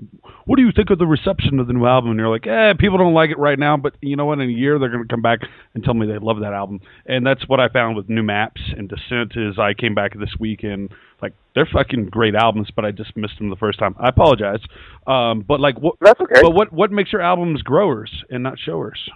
[0.46, 2.74] what do you think of the reception of the new album?" And you're like, "Eh,
[2.80, 4.40] people don't like it right now, but you know what?
[4.40, 5.40] In a year, they're going to come back
[5.74, 8.62] and tell me they love that album." And that's what I found with New Maps
[8.78, 9.34] and Dissent.
[9.36, 10.90] Is I came back this week and
[11.22, 13.96] like they're fucking great albums, but I just missed them the first time.
[14.00, 14.62] I apologize.
[15.08, 15.96] Um, but like, what?
[16.00, 16.42] That's okay.
[16.42, 19.10] But what what makes your albums growers and not showers?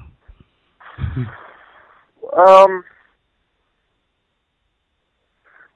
[2.36, 2.84] Um,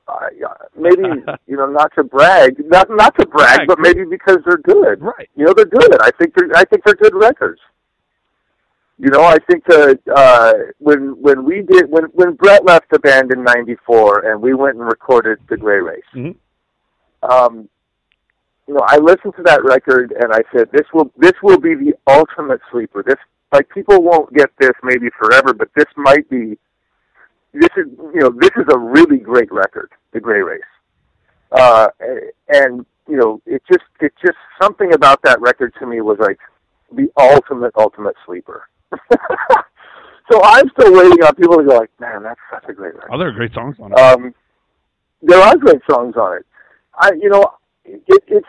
[0.08, 0.28] uh,
[0.76, 1.04] maybe
[1.48, 3.68] you know, not to brag, not not to brag, Brag.
[3.68, 5.02] but maybe because they're good.
[5.02, 5.30] Right.
[5.36, 6.02] You know, they're good.
[6.02, 7.62] I think they're I think they're good records.
[8.98, 13.00] You know, I think that uh, when when we did when when Brett left the
[13.00, 16.04] band in '94 and we went and recorded the Gray Race.
[16.16, 16.36] Mhm.
[17.24, 17.70] Um,
[18.68, 21.74] you know, I listened to that record and I said, this will this will be
[21.76, 23.04] the ultimate sleeper.
[23.04, 23.18] This
[23.52, 26.58] like people won't get this maybe forever, but this might be.
[27.54, 30.62] This is you know this is a really great record, The Gray Race,
[31.52, 31.88] uh,
[32.48, 36.40] and you know it just it just something about that record to me was like
[36.94, 38.70] the ultimate ultimate sleeper.
[40.32, 43.10] so I'm still waiting on people to go like, man, that's such a great record.
[43.12, 44.00] Oh, there are great songs on it.
[44.00, 44.34] Um,
[45.22, 46.46] there are great songs on it.
[46.96, 47.54] I, you know,
[47.86, 48.48] it, it's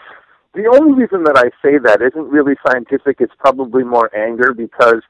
[0.54, 3.16] the only reason that I say that isn't really scientific.
[3.20, 5.00] It's probably more anger because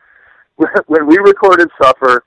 [0.87, 2.24] when we recorded Suffer,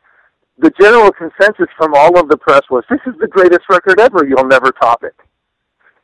[0.58, 4.25] the general consensus from all of the press was, "This is the greatest record ever.
[4.25, 5.15] You'll never top it."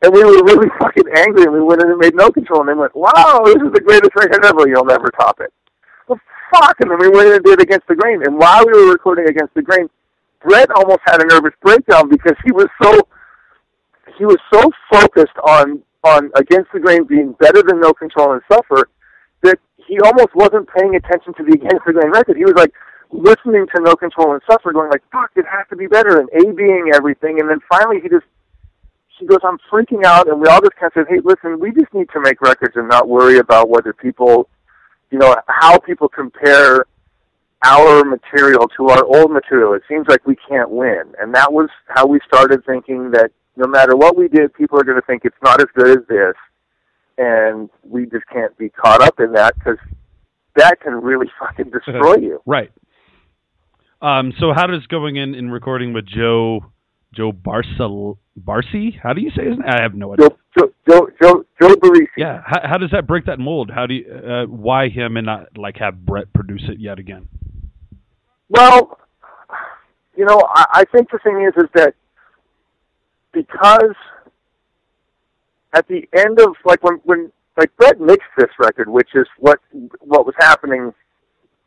[0.02, 2.68] And we were really fucking angry, and we went in and made no control, and
[2.68, 4.68] they went, "Wow, this is the greatest record ever.
[4.68, 5.52] You'll never top it."
[6.08, 6.20] Well,
[6.52, 8.92] fuck, and then we went in and did Against the Grain, and while we were
[8.92, 9.88] recording Against the Grain,
[10.44, 13.00] Brett almost had a nervous breakdown because he was so
[14.18, 18.42] he was so focused on on Against the Grain being better than No Control and
[18.50, 18.88] Suffer
[19.42, 22.36] that he almost wasn't paying attention to the Against the Grain record.
[22.36, 22.72] He was like
[23.10, 26.28] listening to No Control and Suffer, going like, "Fuck, it has to be better," and
[26.32, 27.40] A being everything.
[27.40, 28.26] And then finally, he just
[29.18, 31.72] he goes, "I'm freaking out," and we all just kind of said, "Hey, listen, we
[31.72, 34.48] just need to make records and not worry about whether people,
[35.10, 36.86] you know, how people compare."
[37.64, 39.72] our material to our old material.
[39.74, 41.14] It seems like we can't win.
[41.20, 44.84] And that was how we started thinking that no matter what we did, people are
[44.84, 46.34] going to think it's not as good as this,
[47.18, 49.78] and we just can't be caught up in that because
[50.56, 52.40] that can really fucking destroy you.
[52.46, 52.70] right.
[54.00, 56.64] Um, so how does going in and recording with Joe
[57.14, 58.98] Joe Barcel Barcy?
[59.00, 59.68] How do you say his name?
[59.68, 60.30] I have no idea.
[60.58, 62.08] Joe Joe Joe Joe Barresi.
[62.16, 62.42] Yeah.
[62.44, 63.70] How, how does that break that mold?
[63.72, 67.28] How do you uh, why him and not like have Brett produce it yet again?
[68.48, 68.98] Well,
[70.16, 71.94] you know, I, I think the thing is, is that
[73.32, 73.94] because
[75.72, 79.60] at the end of like when when like Brett mixed this record, which is what
[80.00, 80.92] what was happening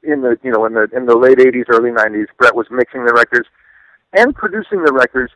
[0.03, 2.27] in the you know in the in the late '80s, early '90s.
[2.37, 3.47] Brett was mixing the records
[4.13, 5.31] and producing the records,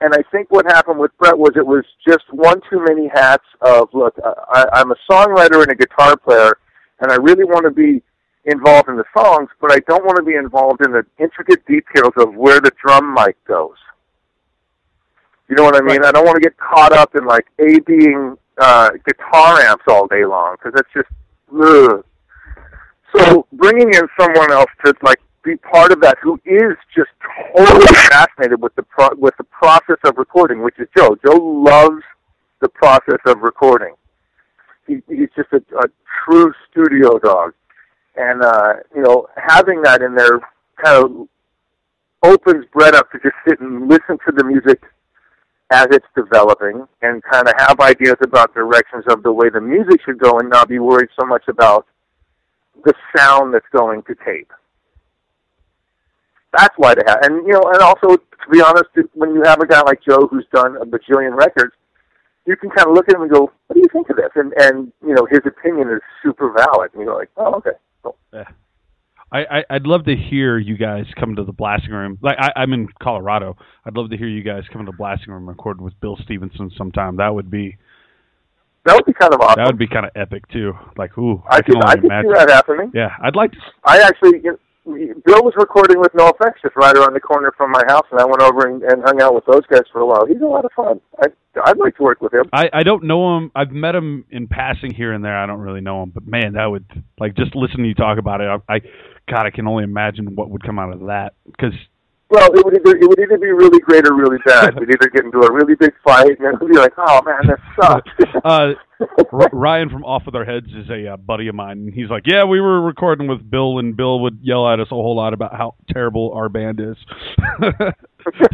[0.00, 3.44] and I think what happened with Brett was it was just one too many hats
[3.60, 6.58] of look, I, I'm a songwriter and a guitar player,
[7.00, 8.02] and I really want to be
[8.46, 12.12] involved in the songs, but I don't want to be involved in the intricate details
[12.18, 13.76] of where the drum mic goes.
[15.48, 16.00] You know what I mean?
[16.00, 16.08] Right.
[16.08, 20.06] I don't want to get caught up in like A being uh, guitar amps all
[20.06, 21.08] day long because that's just
[21.52, 22.04] ugh.
[23.14, 27.10] So bringing in someone else to like be part of that who is just
[27.56, 31.16] totally fascinated with the pro- with the process of recording, which is Joe.
[31.24, 32.02] Joe loves
[32.60, 33.94] the process of recording.
[34.86, 35.84] He, he's just a, a
[36.24, 37.52] true studio dog,
[38.16, 40.40] and uh, you know having that in there
[40.82, 41.28] kind of
[42.22, 44.82] opens Brett up to just sit and listen to the music
[45.70, 50.00] as it's developing and kind of have ideas about directions of the way the music
[50.04, 51.86] should go and not be worried so much about
[52.84, 54.52] the sound that's going to tape.
[56.56, 59.60] That's why they have, and you know, and also to be honest, when you have
[59.60, 61.72] a guy like Joe who's done a bajillion records,
[62.46, 64.30] you can kind of look at him and go, "What do you think of this?"
[64.36, 67.76] And and you know, his opinion is super valid, and you're like, "Oh, okay."
[69.34, 72.18] I, I I'd love to hear you guys come to the blasting room.
[72.22, 73.56] Like I, I'm in Colorado.
[73.84, 76.16] I'd love to hear you guys come to the blasting room and record with Bill
[76.22, 77.16] Stevenson sometime.
[77.16, 77.76] That would be
[78.84, 79.56] That would be kind of awesome.
[79.58, 80.72] that would be kind of epic too.
[80.96, 82.30] Like ooh, I, I, can only I could imagine.
[82.30, 82.92] see that happening.
[82.94, 83.58] Yeah, I'd like to.
[83.84, 87.70] I actually, you know, Bill was recording with NOFX just right around the corner from
[87.70, 90.06] my house, and I went over and, and hung out with those guys for a
[90.06, 90.26] while.
[90.26, 91.00] He's a lot of fun.
[91.22, 91.28] I,
[91.64, 92.44] I'd like to work with him.
[92.52, 93.50] I, I don't know him.
[93.54, 95.36] I've met him in passing here and there.
[95.36, 96.84] I don't really know him, but man, that would
[97.18, 98.48] like just listening to you talk about it.
[98.68, 98.80] I, I
[99.30, 101.72] God, I can only imagine what would come out of that because
[102.30, 104.74] Well, it would either it would either be really great or really bad.
[104.78, 107.46] We'd either get into a really big fight, and then we'd be like, "Oh man,
[107.46, 108.10] that sucks."
[108.44, 108.72] uh,
[109.32, 112.08] R- Ryan from Off with Our Heads is a uh, buddy of mine, and he's
[112.10, 115.16] like, "Yeah, we were recording with Bill, and Bill would yell at us a whole
[115.16, 116.96] lot about how terrible our band is."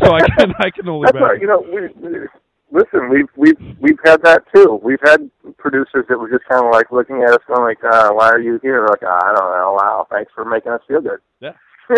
[0.02, 1.40] so I can I can only That's right.
[1.40, 1.40] imagine.
[1.40, 1.64] You know,
[2.10, 2.26] we
[2.72, 3.08] listen.
[3.08, 4.80] We've we've we've had that too.
[4.82, 8.10] We've had producers that were just kind of like looking at us, going like, uh,
[8.10, 9.76] "Why are you here?" Like, I don't know.
[9.78, 11.20] Wow, thanks for making us feel good.
[11.40, 11.52] Yeah.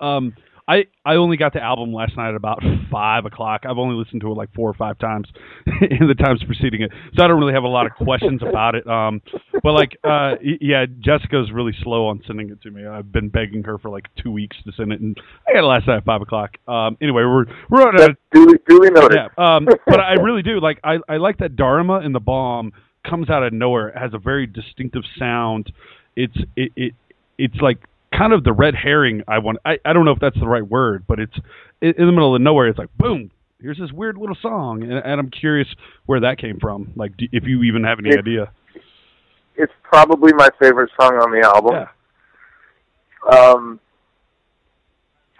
[0.00, 0.32] Um,
[0.68, 3.62] I I only got the album last night at about five o'clock.
[3.68, 5.26] I've only listened to it like four or five times
[5.66, 8.74] in the times preceding it, so I don't really have a lot of questions about
[8.74, 8.86] it.
[8.86, 9.22] Um,
[9.62, 12.86] but like, uh, yeah, Jessica's really slow on sending it to me.
[12.86, 15.66] I've been begging her for like two weeks to send it, and I got it
[15.66, 16.58] last night at five o'clock.
[16.68, 19.16] Um, anyway, we're we're on a duly duly noted.
[19.16, 20.80] yeah, um, but I really do like.
[20.84, 22.72] I I like that Dharma and the Bomb
[23.08, 23.88] comes out of nowhere.
[23.88, 25.72] It has a very distinctive sound.
[26.14, 26.94] It's it, it
[27.38, 27.78] it's like
[28.16, 29.22] kind of the red herring.
[29.28, 29.58] I want.
[29.64, 31.36] I I don't know if that's the right word, but it's
[31.80, 32.68] in in the middle of nowhere.
[32.68, 35.68] It's like boom, here's this weird little song, and, and I'm curious
[36.06, 36.92] where that came from.
[36.96, 38.50] Like, do, if you even have any It- idea.
[39.60, 41.74] It's probably my favorite song on the album.
[41.74, 41.88] Yeah.
[43.36, 43.80] Um,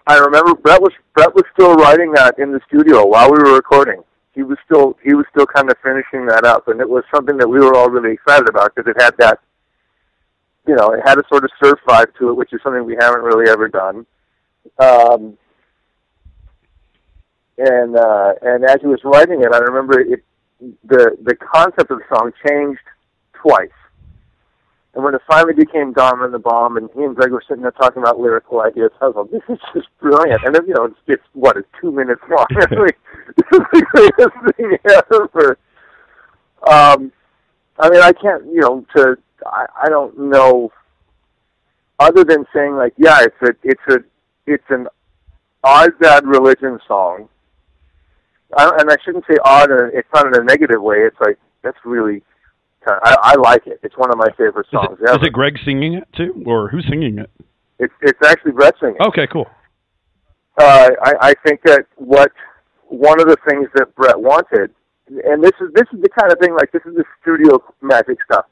[0.09, 3.55] I remember Brett was Brett was still writing that in the studio while we were
[3.55, 4.03] recording.
[4.35, 7.37] He was still he was still kind of finishing that up, and it was something
[7.39, 9.39] that we were all really excited about because it had that,
[10.69, 12.97] you know, it had a sort of surf vibe to it, which is something we
[13.01, 14.07] haven't really ever done.
[14.79, 15.39] Um,
[17.57, 20.23] and uh, and as he was writing it, I remember it
[20.85, 22.81] the the concept of the song changed
[23.33, 23.71] twice.
[24.95, 27.63] And when it finally became Dharma and the Bomb, and he and Greg were sitting
[27.63, 30.75] there talking about lyrical ideas, I was like, "This is just brilliant." And then, you
[30.75, 32.47] know, it's, it's what it's two minutes long.
[32.51, 32.99] Like,
[33.37, 35.59] this is the greatest thing ever.
[36.69, 37.13] Um,
[37.79, 40.73] I mean, I can't, you know, to I, I don't know,
[41.99, 43.97] other than saying like, yeah, it's a, it's a,
[44.47, 44.87] it's an
[45.65, 47.29] odd bad religion song.
[48.57, 50.99] I, and I shouldn't say odd, and it's not in a negative way.
[50.99, 52.23] It's like that's really
[52.87, 53.79] kind of, I, I like it.
[53.83, 55.27] It's one of my favorite Is songs it, is ever.
[55.27, 57.31] it Greg singing it too, or who's singing it?
[57.79, 58.97] It's it's actually Brett singing.
[59.07, 59.47] Okay, cool.
[60.59, 62.33] Uh, I, I think that what
[62.87, 64.71] one of the things that Brett wanted,
[65.09, 68.17] and this is this is the kind of thing like this is the studio magic
[68.25, 68.47] stuff.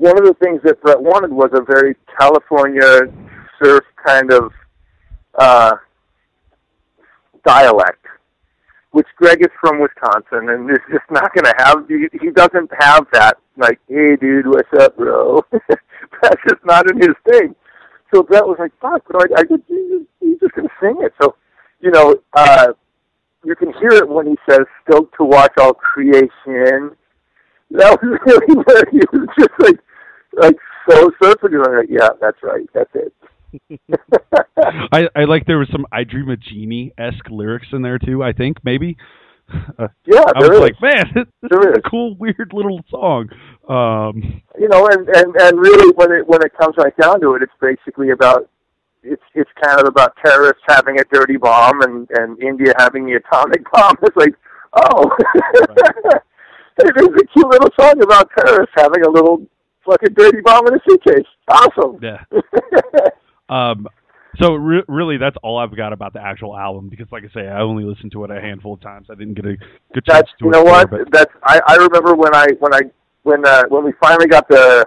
[0.00, 3.02] One of the things that Brett wanted was a very California
[3.62, 4.50] surf kind of
[5.38, 5.72] uh,
[7.44, 8.06] dialect,
[8.92, 11.86] which Greg is from Wisconsin, and is just not going to have.
[11.86, 15.44] He, doesn't have that like, "Hey, dude, what's up, bro?"
[16.22, 17.54] That's just not in his thing.
[18.14, 21.36] So Brett was like, "Fuck, bro, I, I he's he's just gonna sing it." So,
[21.82, 22.68] you know, uh,
[23.44, 26.96] you can hear it when he says, "Stoked to watch all creation."
[27.72, 29.78] That was really where he was just like,
[30.36, 30.56] like
[30.88, 31.58] so surfing.
[31.76, 33.12] Like, "Yeah, that's right, that's it."
[34.92, 38.22] I, I like there was some I Dream of Jeannie esque lyrics in there too.
[38.22, 38.96] I think maybe.
[39.78, 40.60] Uh, Yeah, I was is.
[40.60, 43.28] like, man, this There is a cool, weird little song.
[43.68, 47.34] Um, you know, and and and really, when it when it comes right down to
[47.34, 48.48] it, it's basically about
[49.02, 53.14] it's it's kind of about terrorists having a dirty bomb and and India having the
[53.14, 53.96] atomic bomb.
[54.02, 54.34] It's like,
[54.74, 55.10] oh,
[56.78, 59.42] it is a cute little song about terrorists having a little
[59.84, 61.26] fucking dirty bomb in a suitcase.
[61.48, 61.98] Awesome.
[62.02, 62.22] yeah.
[63.50, 63.88] Um,
[64.40, 67.48] so re- really, that's all I've got about the actual album because, like I say,
[67.48, 69.08] I only listened to it a handful of times.
[69.10, 69.56] I didn't get a
[69.92, 70.88] good chance That's to you know what?
[70.88, 72.82] But That's I I remember when I when I
[73.24, 74.86] when uh when we finally got the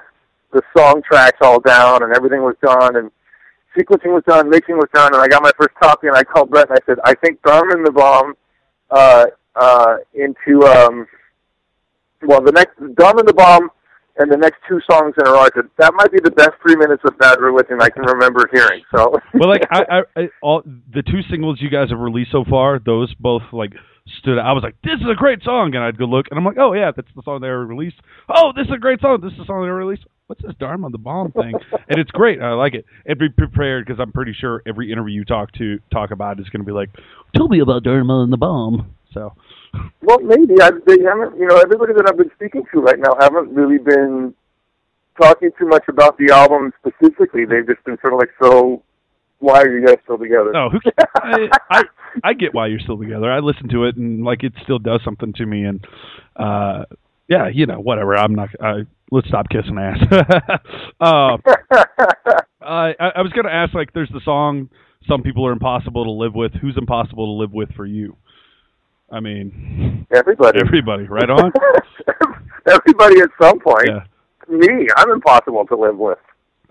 [0.54, 3.12] the song tracks all down and everything was done and
[3.78, 6.50] sequencing was done, mixing was done, and I got my first copy and I called
[6.50, 8.36] Brett and I said, I think Dharma and the Bomb
[8.92, 9.26] uh
[9.56, 11.06] uh into um
[12.22, 13.70] well the next Dharma and the Bomb
[14.18, 16.52] and the next two songs in a row, I said, that might be the best
[16.62, 18.84] three minutes of Bad Religion I can remember hearing.
[18.96, 22.44] So well, like I, I, I, all the two singles you guys have released so
[22.48, 23.74] far, those both like
[24.20, 24.38] stood.
[24.38, 26.58] I was like, this is a great song, and I'd go look, and I'm like,
[26.60, 27.98] oh yeah, that's the song they released.
[28.30, 29.20] Oh, this is a great song.
[29.22, 30.06] This is the song they released.
[30.28, 31.54] What's this Dharma the Bomb thing?
[31.90, 32.42] and it's great.
[32.42, 32.86] I like it.
[33.06, 36.50] And be prepared because I'm pretty sure every interview you talk to talk about is
[36.50, 36.90] going to be like,
[37.36, 38.96] tell me about Dharma and the Bomb.
[39.14, 39.34] So
[40.02, 41.38] Well, maybe I, they haven't.
[41.40, 44.34] You know, everybody that I've been speaking to right now haven't really been
[45.20, 47.46] talking too much about the album specifically.
[47.46, 48.84] They've just been sort of like, "So,
[49.40, 50.80] why are you guys still together?" Oh, who
[51.16, 51.84] I, I
[52.24, 53.32] I get why you're still together.
[53.32, 55.64] I listen to it and like it still does something to me.
[55.64, 55.86] And
[56.36, 56.86] uh,
[57.28, 58.16] yeah, you know, whatever.
[58.16, 58.50] I'm not.
[58.62, 60.06] I, let's stop kissing ass.
[61.00, 61.38] uh,
[62.62, 64.70] I I was gonna ask like, there's the song.
[65.08, 66.54] Some people are impossible to live with.
[66.54, 68.16] Who's impossible to live with for you?
[69.14, 71.04] I mean, everybody, everybody.
[71.04, 71.52] Right on.
[72.68, 73.88] everybody at some point.
[73.88, 74.04] Yeah.
[74.50, 76.18] Me, I'm impossible to live with.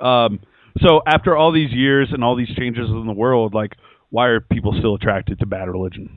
[0.01, 0.41] Um,
[0.81, 3.77] so after all these years and all these changes in the world, like,
[4.11, 6.11] why are people still attracted to Bad Religion?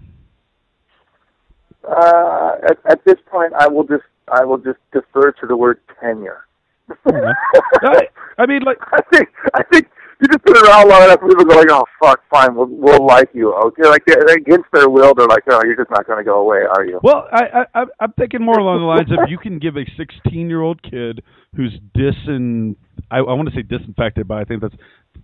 [1.88, 5.80] Uh, at, at this point, I will just I will just defer to the word
[6.02, 6.48] tenure.
[7.06, 8.08] I,
[8.40, 9.88] I mean, like, I think I think
[10.22, 13.06] you just put it around long enough, people go like, "Oh fuck, fine, we'll we'll
[13.06, 16.08] like you." Oh, okay, like they, against their will, they're like, "Oh, you're just not
[16.08, 19.12] going to go away, are you?" Well, I, I I'm thinking more along the lines
[19.12, 21.24] of you can give a 16 year old kid
[21.56, 22.76] who's disin
[23.12, 24.76] I, I want to say disinfected, but I think that's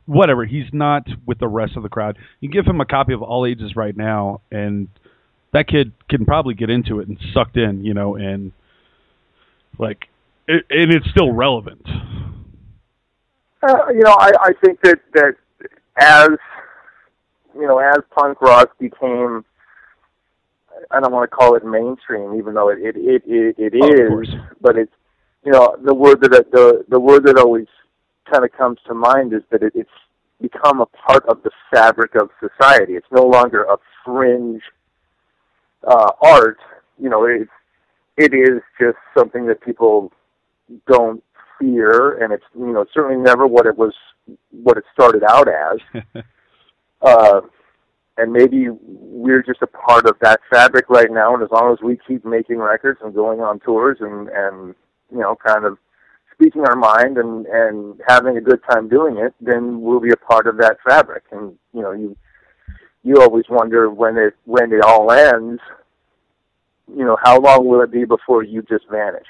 [0.05, 0.45] whatever.
[0.45, 2.17] He's not with the rest of the crowd.
[2.39, 4.87] You give him a copy of All Ages right now, and
[5.53, 8.51] that kid can probably get into it and sucked in, you know, and
[9.77, 10.07] like,
[10.47, 11.87] it, and it's still relevant.
[13.63, 15.35] Uh, you know, I, I think that that
[15.97, 16.29] as
[17.55, 19.45] you know, as punk rock became,
[20.89, 24.21] I don't want to call it mainstream, even though it it it it, it Oh,
[24.21, 24.27] is,
[24.61, 24.93] but it's
[25.43, 27.67] you know the word that the the word that always
[28.31, 29.89] kind of comes to mind is that it, it's
[30.41, 32.93] become a part of the fabric of society.
[32.93, 34.61] It's no longer a fringe
[35.87, 36.59] uh, art,
[36.99, 37.47] you know, it
[38.17, 40.11] it is just something that people
[40.87, 41.23] don't
[41.61, 43.93] fear, and it's you know certainly never what it was
[44.51, 46.23] what it started out as.
[47.01, 47.41] uh,
[48.17, 51.33] and maybe we're just a part of that fabric right now.
[51.33, 54.75] And as long as we keep making records and going on tours and and
[55.11, 55.77] you know kind of
[56.33, 60.17] speaking our mind and and having a good time doing it, then we'll be a
[60.17, 61.23] part of that fabric.
[61.31, 62.17] And you know you
[63.03, 65.61] you always wonder when it when it all ends.
[66.95, 69.27] You know how long will it be before you just vanish?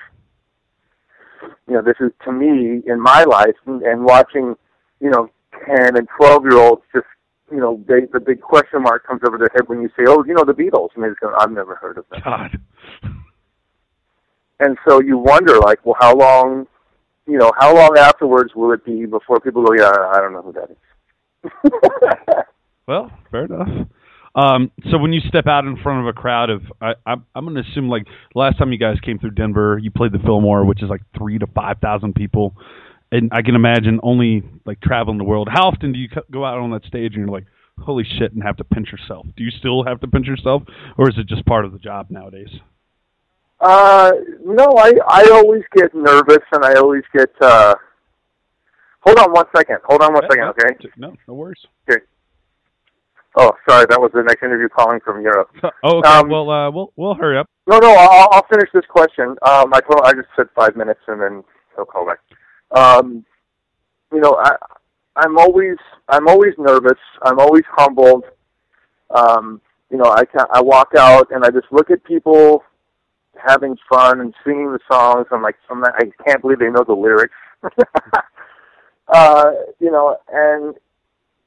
[1.67, 4.55] You know this is to me in my life and, and watching
[4.99, 5.29] you know
[5.67, 7.05] ten and twelve year olds just
[7.51, 10.23] you know, they, the big question mark comes over their head when you say, "Oh,
[10.25, 12.59] you know, the Beatles," and they just go, "I've never heard of them." God.
[14.61, 16.67] And so you wonder, like, well, how long,
[17.27, 20.41] you know, how long afterwards will it be before people go, "Yeah, I don't know
[20.41, 22.43] who that is."
[22.87, 23.87] well, fair enough.
[24.33, 27.43] Um, so when you step out in front of a crowd of, I, I'm, I'm
[27.45, 30.65] going to assume like last time you guys came through Denver, you played the Fillmore,
[30.65, 32.55] which is like three to five thousand people
[33.11, 35.49] and I can imagine only like traveling the world.
[35.51, 37.45] How often do you go out on that stage and you're like,
[37.79, 39.25] holy shit, and have to pinch yourself?
[39.35, 40.63] Do you still have to pinch yourself,
[40.97, 42.49] or is it just part of the job nowadays?
[43.59, 44.11] Uh,
[44.43, 47.29] no, I I always get nervous and I always get.
[47.41, 47.75] uh
[49.01, 49.77] Hold on one second.
[49.85, 50.89] Hold on one yeah, second, okay?
[50.95, 51.57] No, no worries.
[51.89, 52.01] Okay.
[53.37, 55.49] Oh, sorry, that was the next interview calling from Europe.
[55.83, 56.09] oh, okay.
[56.09, 57.47] Um, well, uh, we'll we'll hurry up.
[57.67, 59.35] No, no, I'll, I'll finish this question.
[59.41, 61.43] Um, I told I just said five minutes and then
[61.75, 62.19] he'll call back
[62.75, 63.25] um,
[64.13, 64.55] you know, I,
[65.15, 65.77] I'm always
[66.07, 66.99] I'm always nervous.
[67.23, 68.25] I'm always humbled.
[69.09, 72.63] Um, you know, I can I walk out and I just look at people
[73.35, 75.27] having fun and singing the songs.
[75.31, 77.33] I'm like, I'm not, I can't believe they know the lyrics.
[79.07, 80.75] uh, you know, and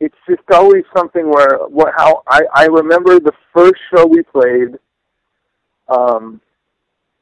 [0.05, 4.79] it's just always something where what how I I remember the first show we played.
[5.89, 6.41] Um,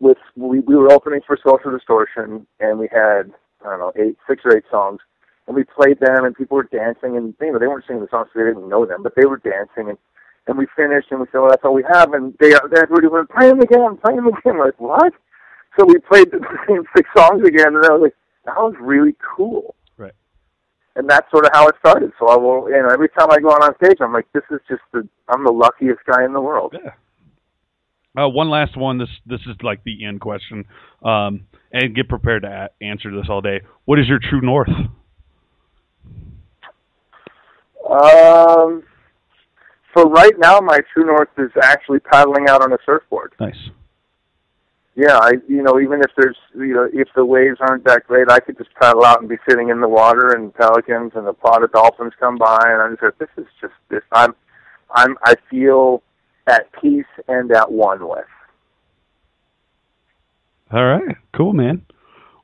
[0.00, 3.32] with we we were opening for Social Distortion, and we had
[3.64, 5.00] I don't know, eight, six or eight songs,
[5.46, 8.08] and we played them, and people were dancing, and you know they weren't singing the
[8.10, 9.98] songs, so they didn't know them, but they were dancing, and
[10.48, 13.30] and we finished, and we said, well, that's all we have, and they everybody went,
[13.30, 14.58] play them again, play them again.
[14.58, 15.12] We're like, what?
[15.78, 19.14] So we played the same six songs again, and I was like, that was really
[19.36, 19.76] cool.
[20.94, 22.12] And that's sort of how it started.
[22.18, 24.42] So I will, you know, every time I go out on stage, I'm like, this
[24.50, 26.74] is just the, I'm the luckiest guy in the world.
[26.74, 26.92] Yeah.
[28.14, 28.98] Uh, one last one.
[28.98, 30.66] This this is like the end question,
[31.02, 33.62] um, and get prepared to a- answer this all day.
[33.86, 34.68] What is your true north?
[37.88, 38.82] Um,
[39.94, 43.32] for right now, my true north is actually paddling out on a surfboard.
[43.40, 43.56] Nice.
[44.94, 48.30] Yeah, I you know even if there's you know if the waves aren't that great,
[48.30, 51.32] I could just paddle out and be sitting in the water and pelicans and a
[51.32, 54.02] pod of dolphins come by, and I'm just like, this is just this.
[54.12, 54.34] I'm
[54.90, 56.02] I'm I feel
[56.46, 58.24] at peace and at one with.
[60.70, 61.86] All right, cool, man.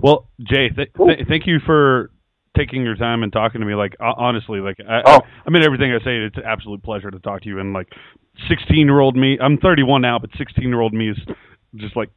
[0.01, 2.11] Well, Jay, th- th- thank you for
[2.57, 3.75] taking your time and talking to me.
[3.75, 5.13] Like honestly, like I, oh.
[5.13, 7.59] I, I mean everything I say, it's an absolute pleasure to talk to you.
[7.59, 7.89] And like
[8.49, 11.19] sixteen year old me, I'm 31 now, but sixteen year old me is
[11.77, 12.09] just like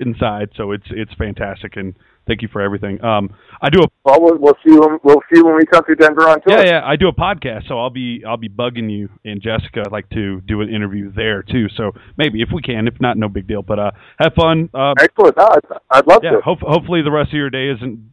[0.00, 0.50] inside.
[0.56, 1.94] So it's it's fantastic and
[2.26, 3.02] thank you for everything.
[3.04, 5.94] Um, I do a well, we'll, we'll see when, we'll see when we come to
[5.94, 6.58] Denver on tour.
[6.58, 9.82] Yeah, yeah, I do a podcast, so I'll be I'll be bugging you and Jessica.
[9.84, 11.66] I'd like to do an interview there too.
[11.76, 13.62] So maybe if we can, if not, no big deal.
[13.62, 14.70] But uh, have fun.
[14.74, 15.36] Uh, Excellent.
[15.36, 15.48] No,
[15.90, 16.40] I'd love yeah, to.
[16.40, 18.12] Hope, hopefully the rest of your day isn't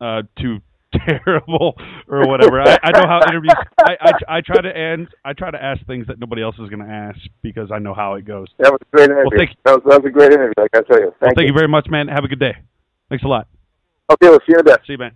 [0.00, 0.58] uh, too
[1.24, 1.74] terrible
[2.08, 2.60] or whatever.
[2.60, 3.54] I, I know how interviews.
[3.78, 5.08] I, I I try to end.
[5.24, 7.94] I try to ask things that nobody else is going to ask because I know
[7.94, 8.48] how it goes.
[8.58, 9.30] That was a great interview.
[9.30, 10.54] Well, thank, that, was, that was a great interview.
[10.56, 11.10] Like I tell you.
[11.10, 11.46] Thank, well, thank you.
[11.48, 12.08] you very much, man.
[12.08, 12.56] Have a good day.
[13.08, 13.46] Thanks a lot.
[14.10, 14.80] Okay, we'll see you in a bit.
[14.86, 15.12] See you, man.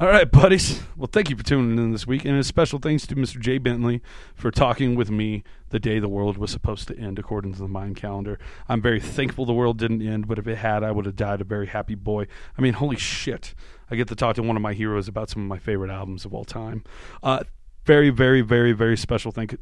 [0.00, 0.82] All right, buddies.
[0.96, 3.38] Well, thank you for tuning in this week, and a special thanks to Mr.
[3.38, 4.02] Jay Bentley
[4.34, 7.68] for talking with me the day the world was supposed to end, according to the
[7.68, 8.36] Mayan calendar.
[8.68, 11.40] I'm very thankful the world didn't end, but if it had, I would have died
[11.40, 12.26] a very happy boy.
[12.58, 13.54] I mean, holy shit!
[13.88, 16.24] I get to talk to one of my heroes about some of my favorite albums
[16.24, 16.82] of all time.
[17.22, 17.44] Uh,
[17.84, 19.54] very, very, very, very special thanks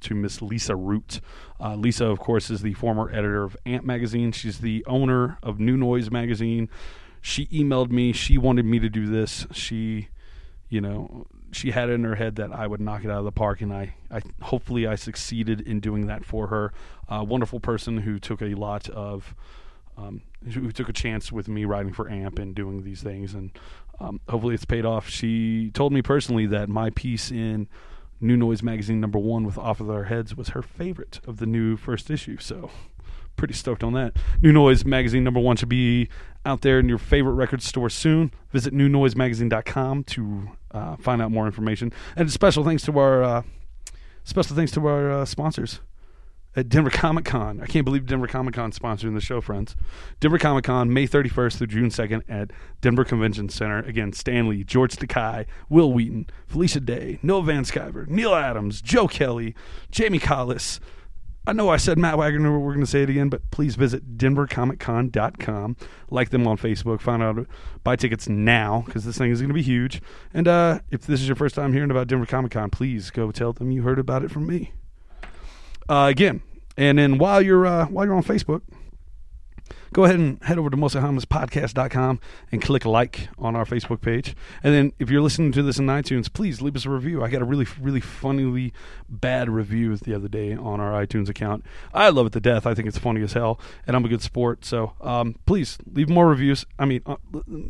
[0.00, 1.22] to Miss Lisa Root.
[1.58, 4.32] Uh, Lisa, of course, is the former editor of Amp Magazine.
[4.32, 6.68] She's the owner of New Noise Magazine
[7.20, 8.12] she emailed me.
[8.12, 9.46] She wanted me to do this.
[9.52, 10.08] She,
[10.68, 13.24] you know, she had it in her head that I would knock it out of
[13.24, 16.72] the park, and I, I hopefully I succeeded in doing that for her.
[17.08, 19.34] A wonderful person who took a lot of,
[19.96, 23.50] um, who took a chance with me writing for AMP and doing these things, and
[24.00, 25.08] um, hopefully it's paid off.
[25.08, 27.68] She told me personally that my piece in
[28.20, 31.46] New Noise Magazine number one with Off With Their Heads was her favorite of the
[31.46, 32.36] new first issue.
[32.38, 32.70] So
[33.38, 34.14] pretty stoked on that.
[34.42, 36.10] New Noise Magazine number one should be
[36.44, 38.32] out there in your favorite record store soon.
[38.52, 41.92] Visit newnoisemagazine.com to uh, find out more information.
[42.16, 43.42] And special thanks to our uh,
[44.24, 45.80] special thanks to our uh, sponsors.
[46.56, 47.60] at Denver Comic Con.
[47.60, 49.76] I can't believe Denver Comic Con sponsoring the show, friends.
[50.18, 53.78] Denver Comic Con, May 31st through June 2nd at Denver Convention Center.
[53.78, 59.06] Again, Stan Lee, George Takei, Wil Wheaton, Felicia Day, Noah Van Sciver, Neal Adams, Joe
[59.06, 59.54] Kelly,
[59.90, 60.80] Jamie Collis.
[61.48, 64.18] I know I said Matt Wagner, we're going to say it again, but please visit
[64.18, 65.76] denvercomiccon.com.
[66.10, 67.00] Like them on Facebook.
[67.00, 67.46] Find out,
[67.82, 70.02] buy tickets now because this thing is going to be huge.
[70.34, 73.32] And uh, if this is your first time hearing about Denver Comic Con, please go
[73.32, 74.74] tell them you heard about it from me.
[75.88, 76.42] Uh, again,
[76.76, 78.60] and then while you're uh, while you're on Facebook,
[79.92, 82.20] go ahead and head over to mostlyharmlesspodcast.com
[82.52, 84.34] and click like on our Facebook page.
[84.62, 87.22] And then if you're listening to this in iTunes, please leave us a review.
[87.22, 88.72] I got a really, really funnily
[89.08, 91.64] bad review the other day on our iTunes account.
[91.92, 92.66] I love it to death.
[92.66, 94.64] I think it's funny as hell, and I'm a good sport.
[94.64, 96.66] So um, please leave more reviews.
[96.78, 97.16] I mean, uh,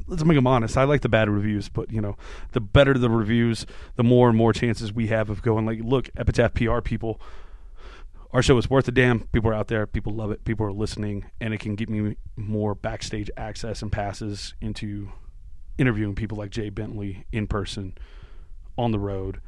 [0.07, 0.77] let's make them honest.
[0.77, 2.17] I like the bad reviews, but you know,
[2.53, 3.67] the better the reviews,
[3.97, 7.21] the more and more chances we have of going like, look, Epitaph PR people
[8.33, 9.21] our show is worth a damn.
[9.29, 9.87] People are out there.
[9.87, 10.45] People love it.
[10.45, 15.11] People are listening, and it can give me more backstage access and passes into
[15.79, 17.97] interviewing people like Jay Bentley in person,
[18.77, 19.41] on the road,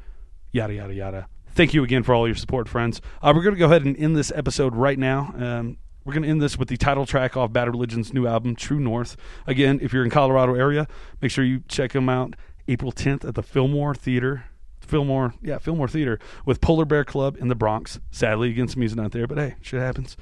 [0.51, 1.27] yada yada yada.
[1.53, 3.01] Thank you again for all your support, friends.
[3.21, 5.33] Uh, we're going to go ahead and end this episode right now.
[5.37, 8.55] Um, we're going to end this with the title track off Bad Religion's new album,
[8.55, 9.17] True North.
[9.45, 10.87] Again, if you're in Colorado area,
[11.21, 12.35] make sure you check them out
[12.67, 14.45] April 10th at the Fillmore Theater
[14.91, 18.01] Fillmore, yeah, Fillmore Theater with Polar Bear Club in the Bronx.
[18.11, 20.17] Sadly, against me's not there, but hey, shit happens.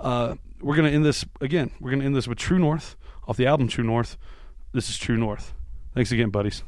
[0.00, 1.70] Uh, we're gonna end this again.
[1.78, 2.96] We're gonna end this with True North
[3.28, 4.16] off the album True North.
[4.72, 5.52] This is True North.
[5.94, 6.62] Thanks again, buddies.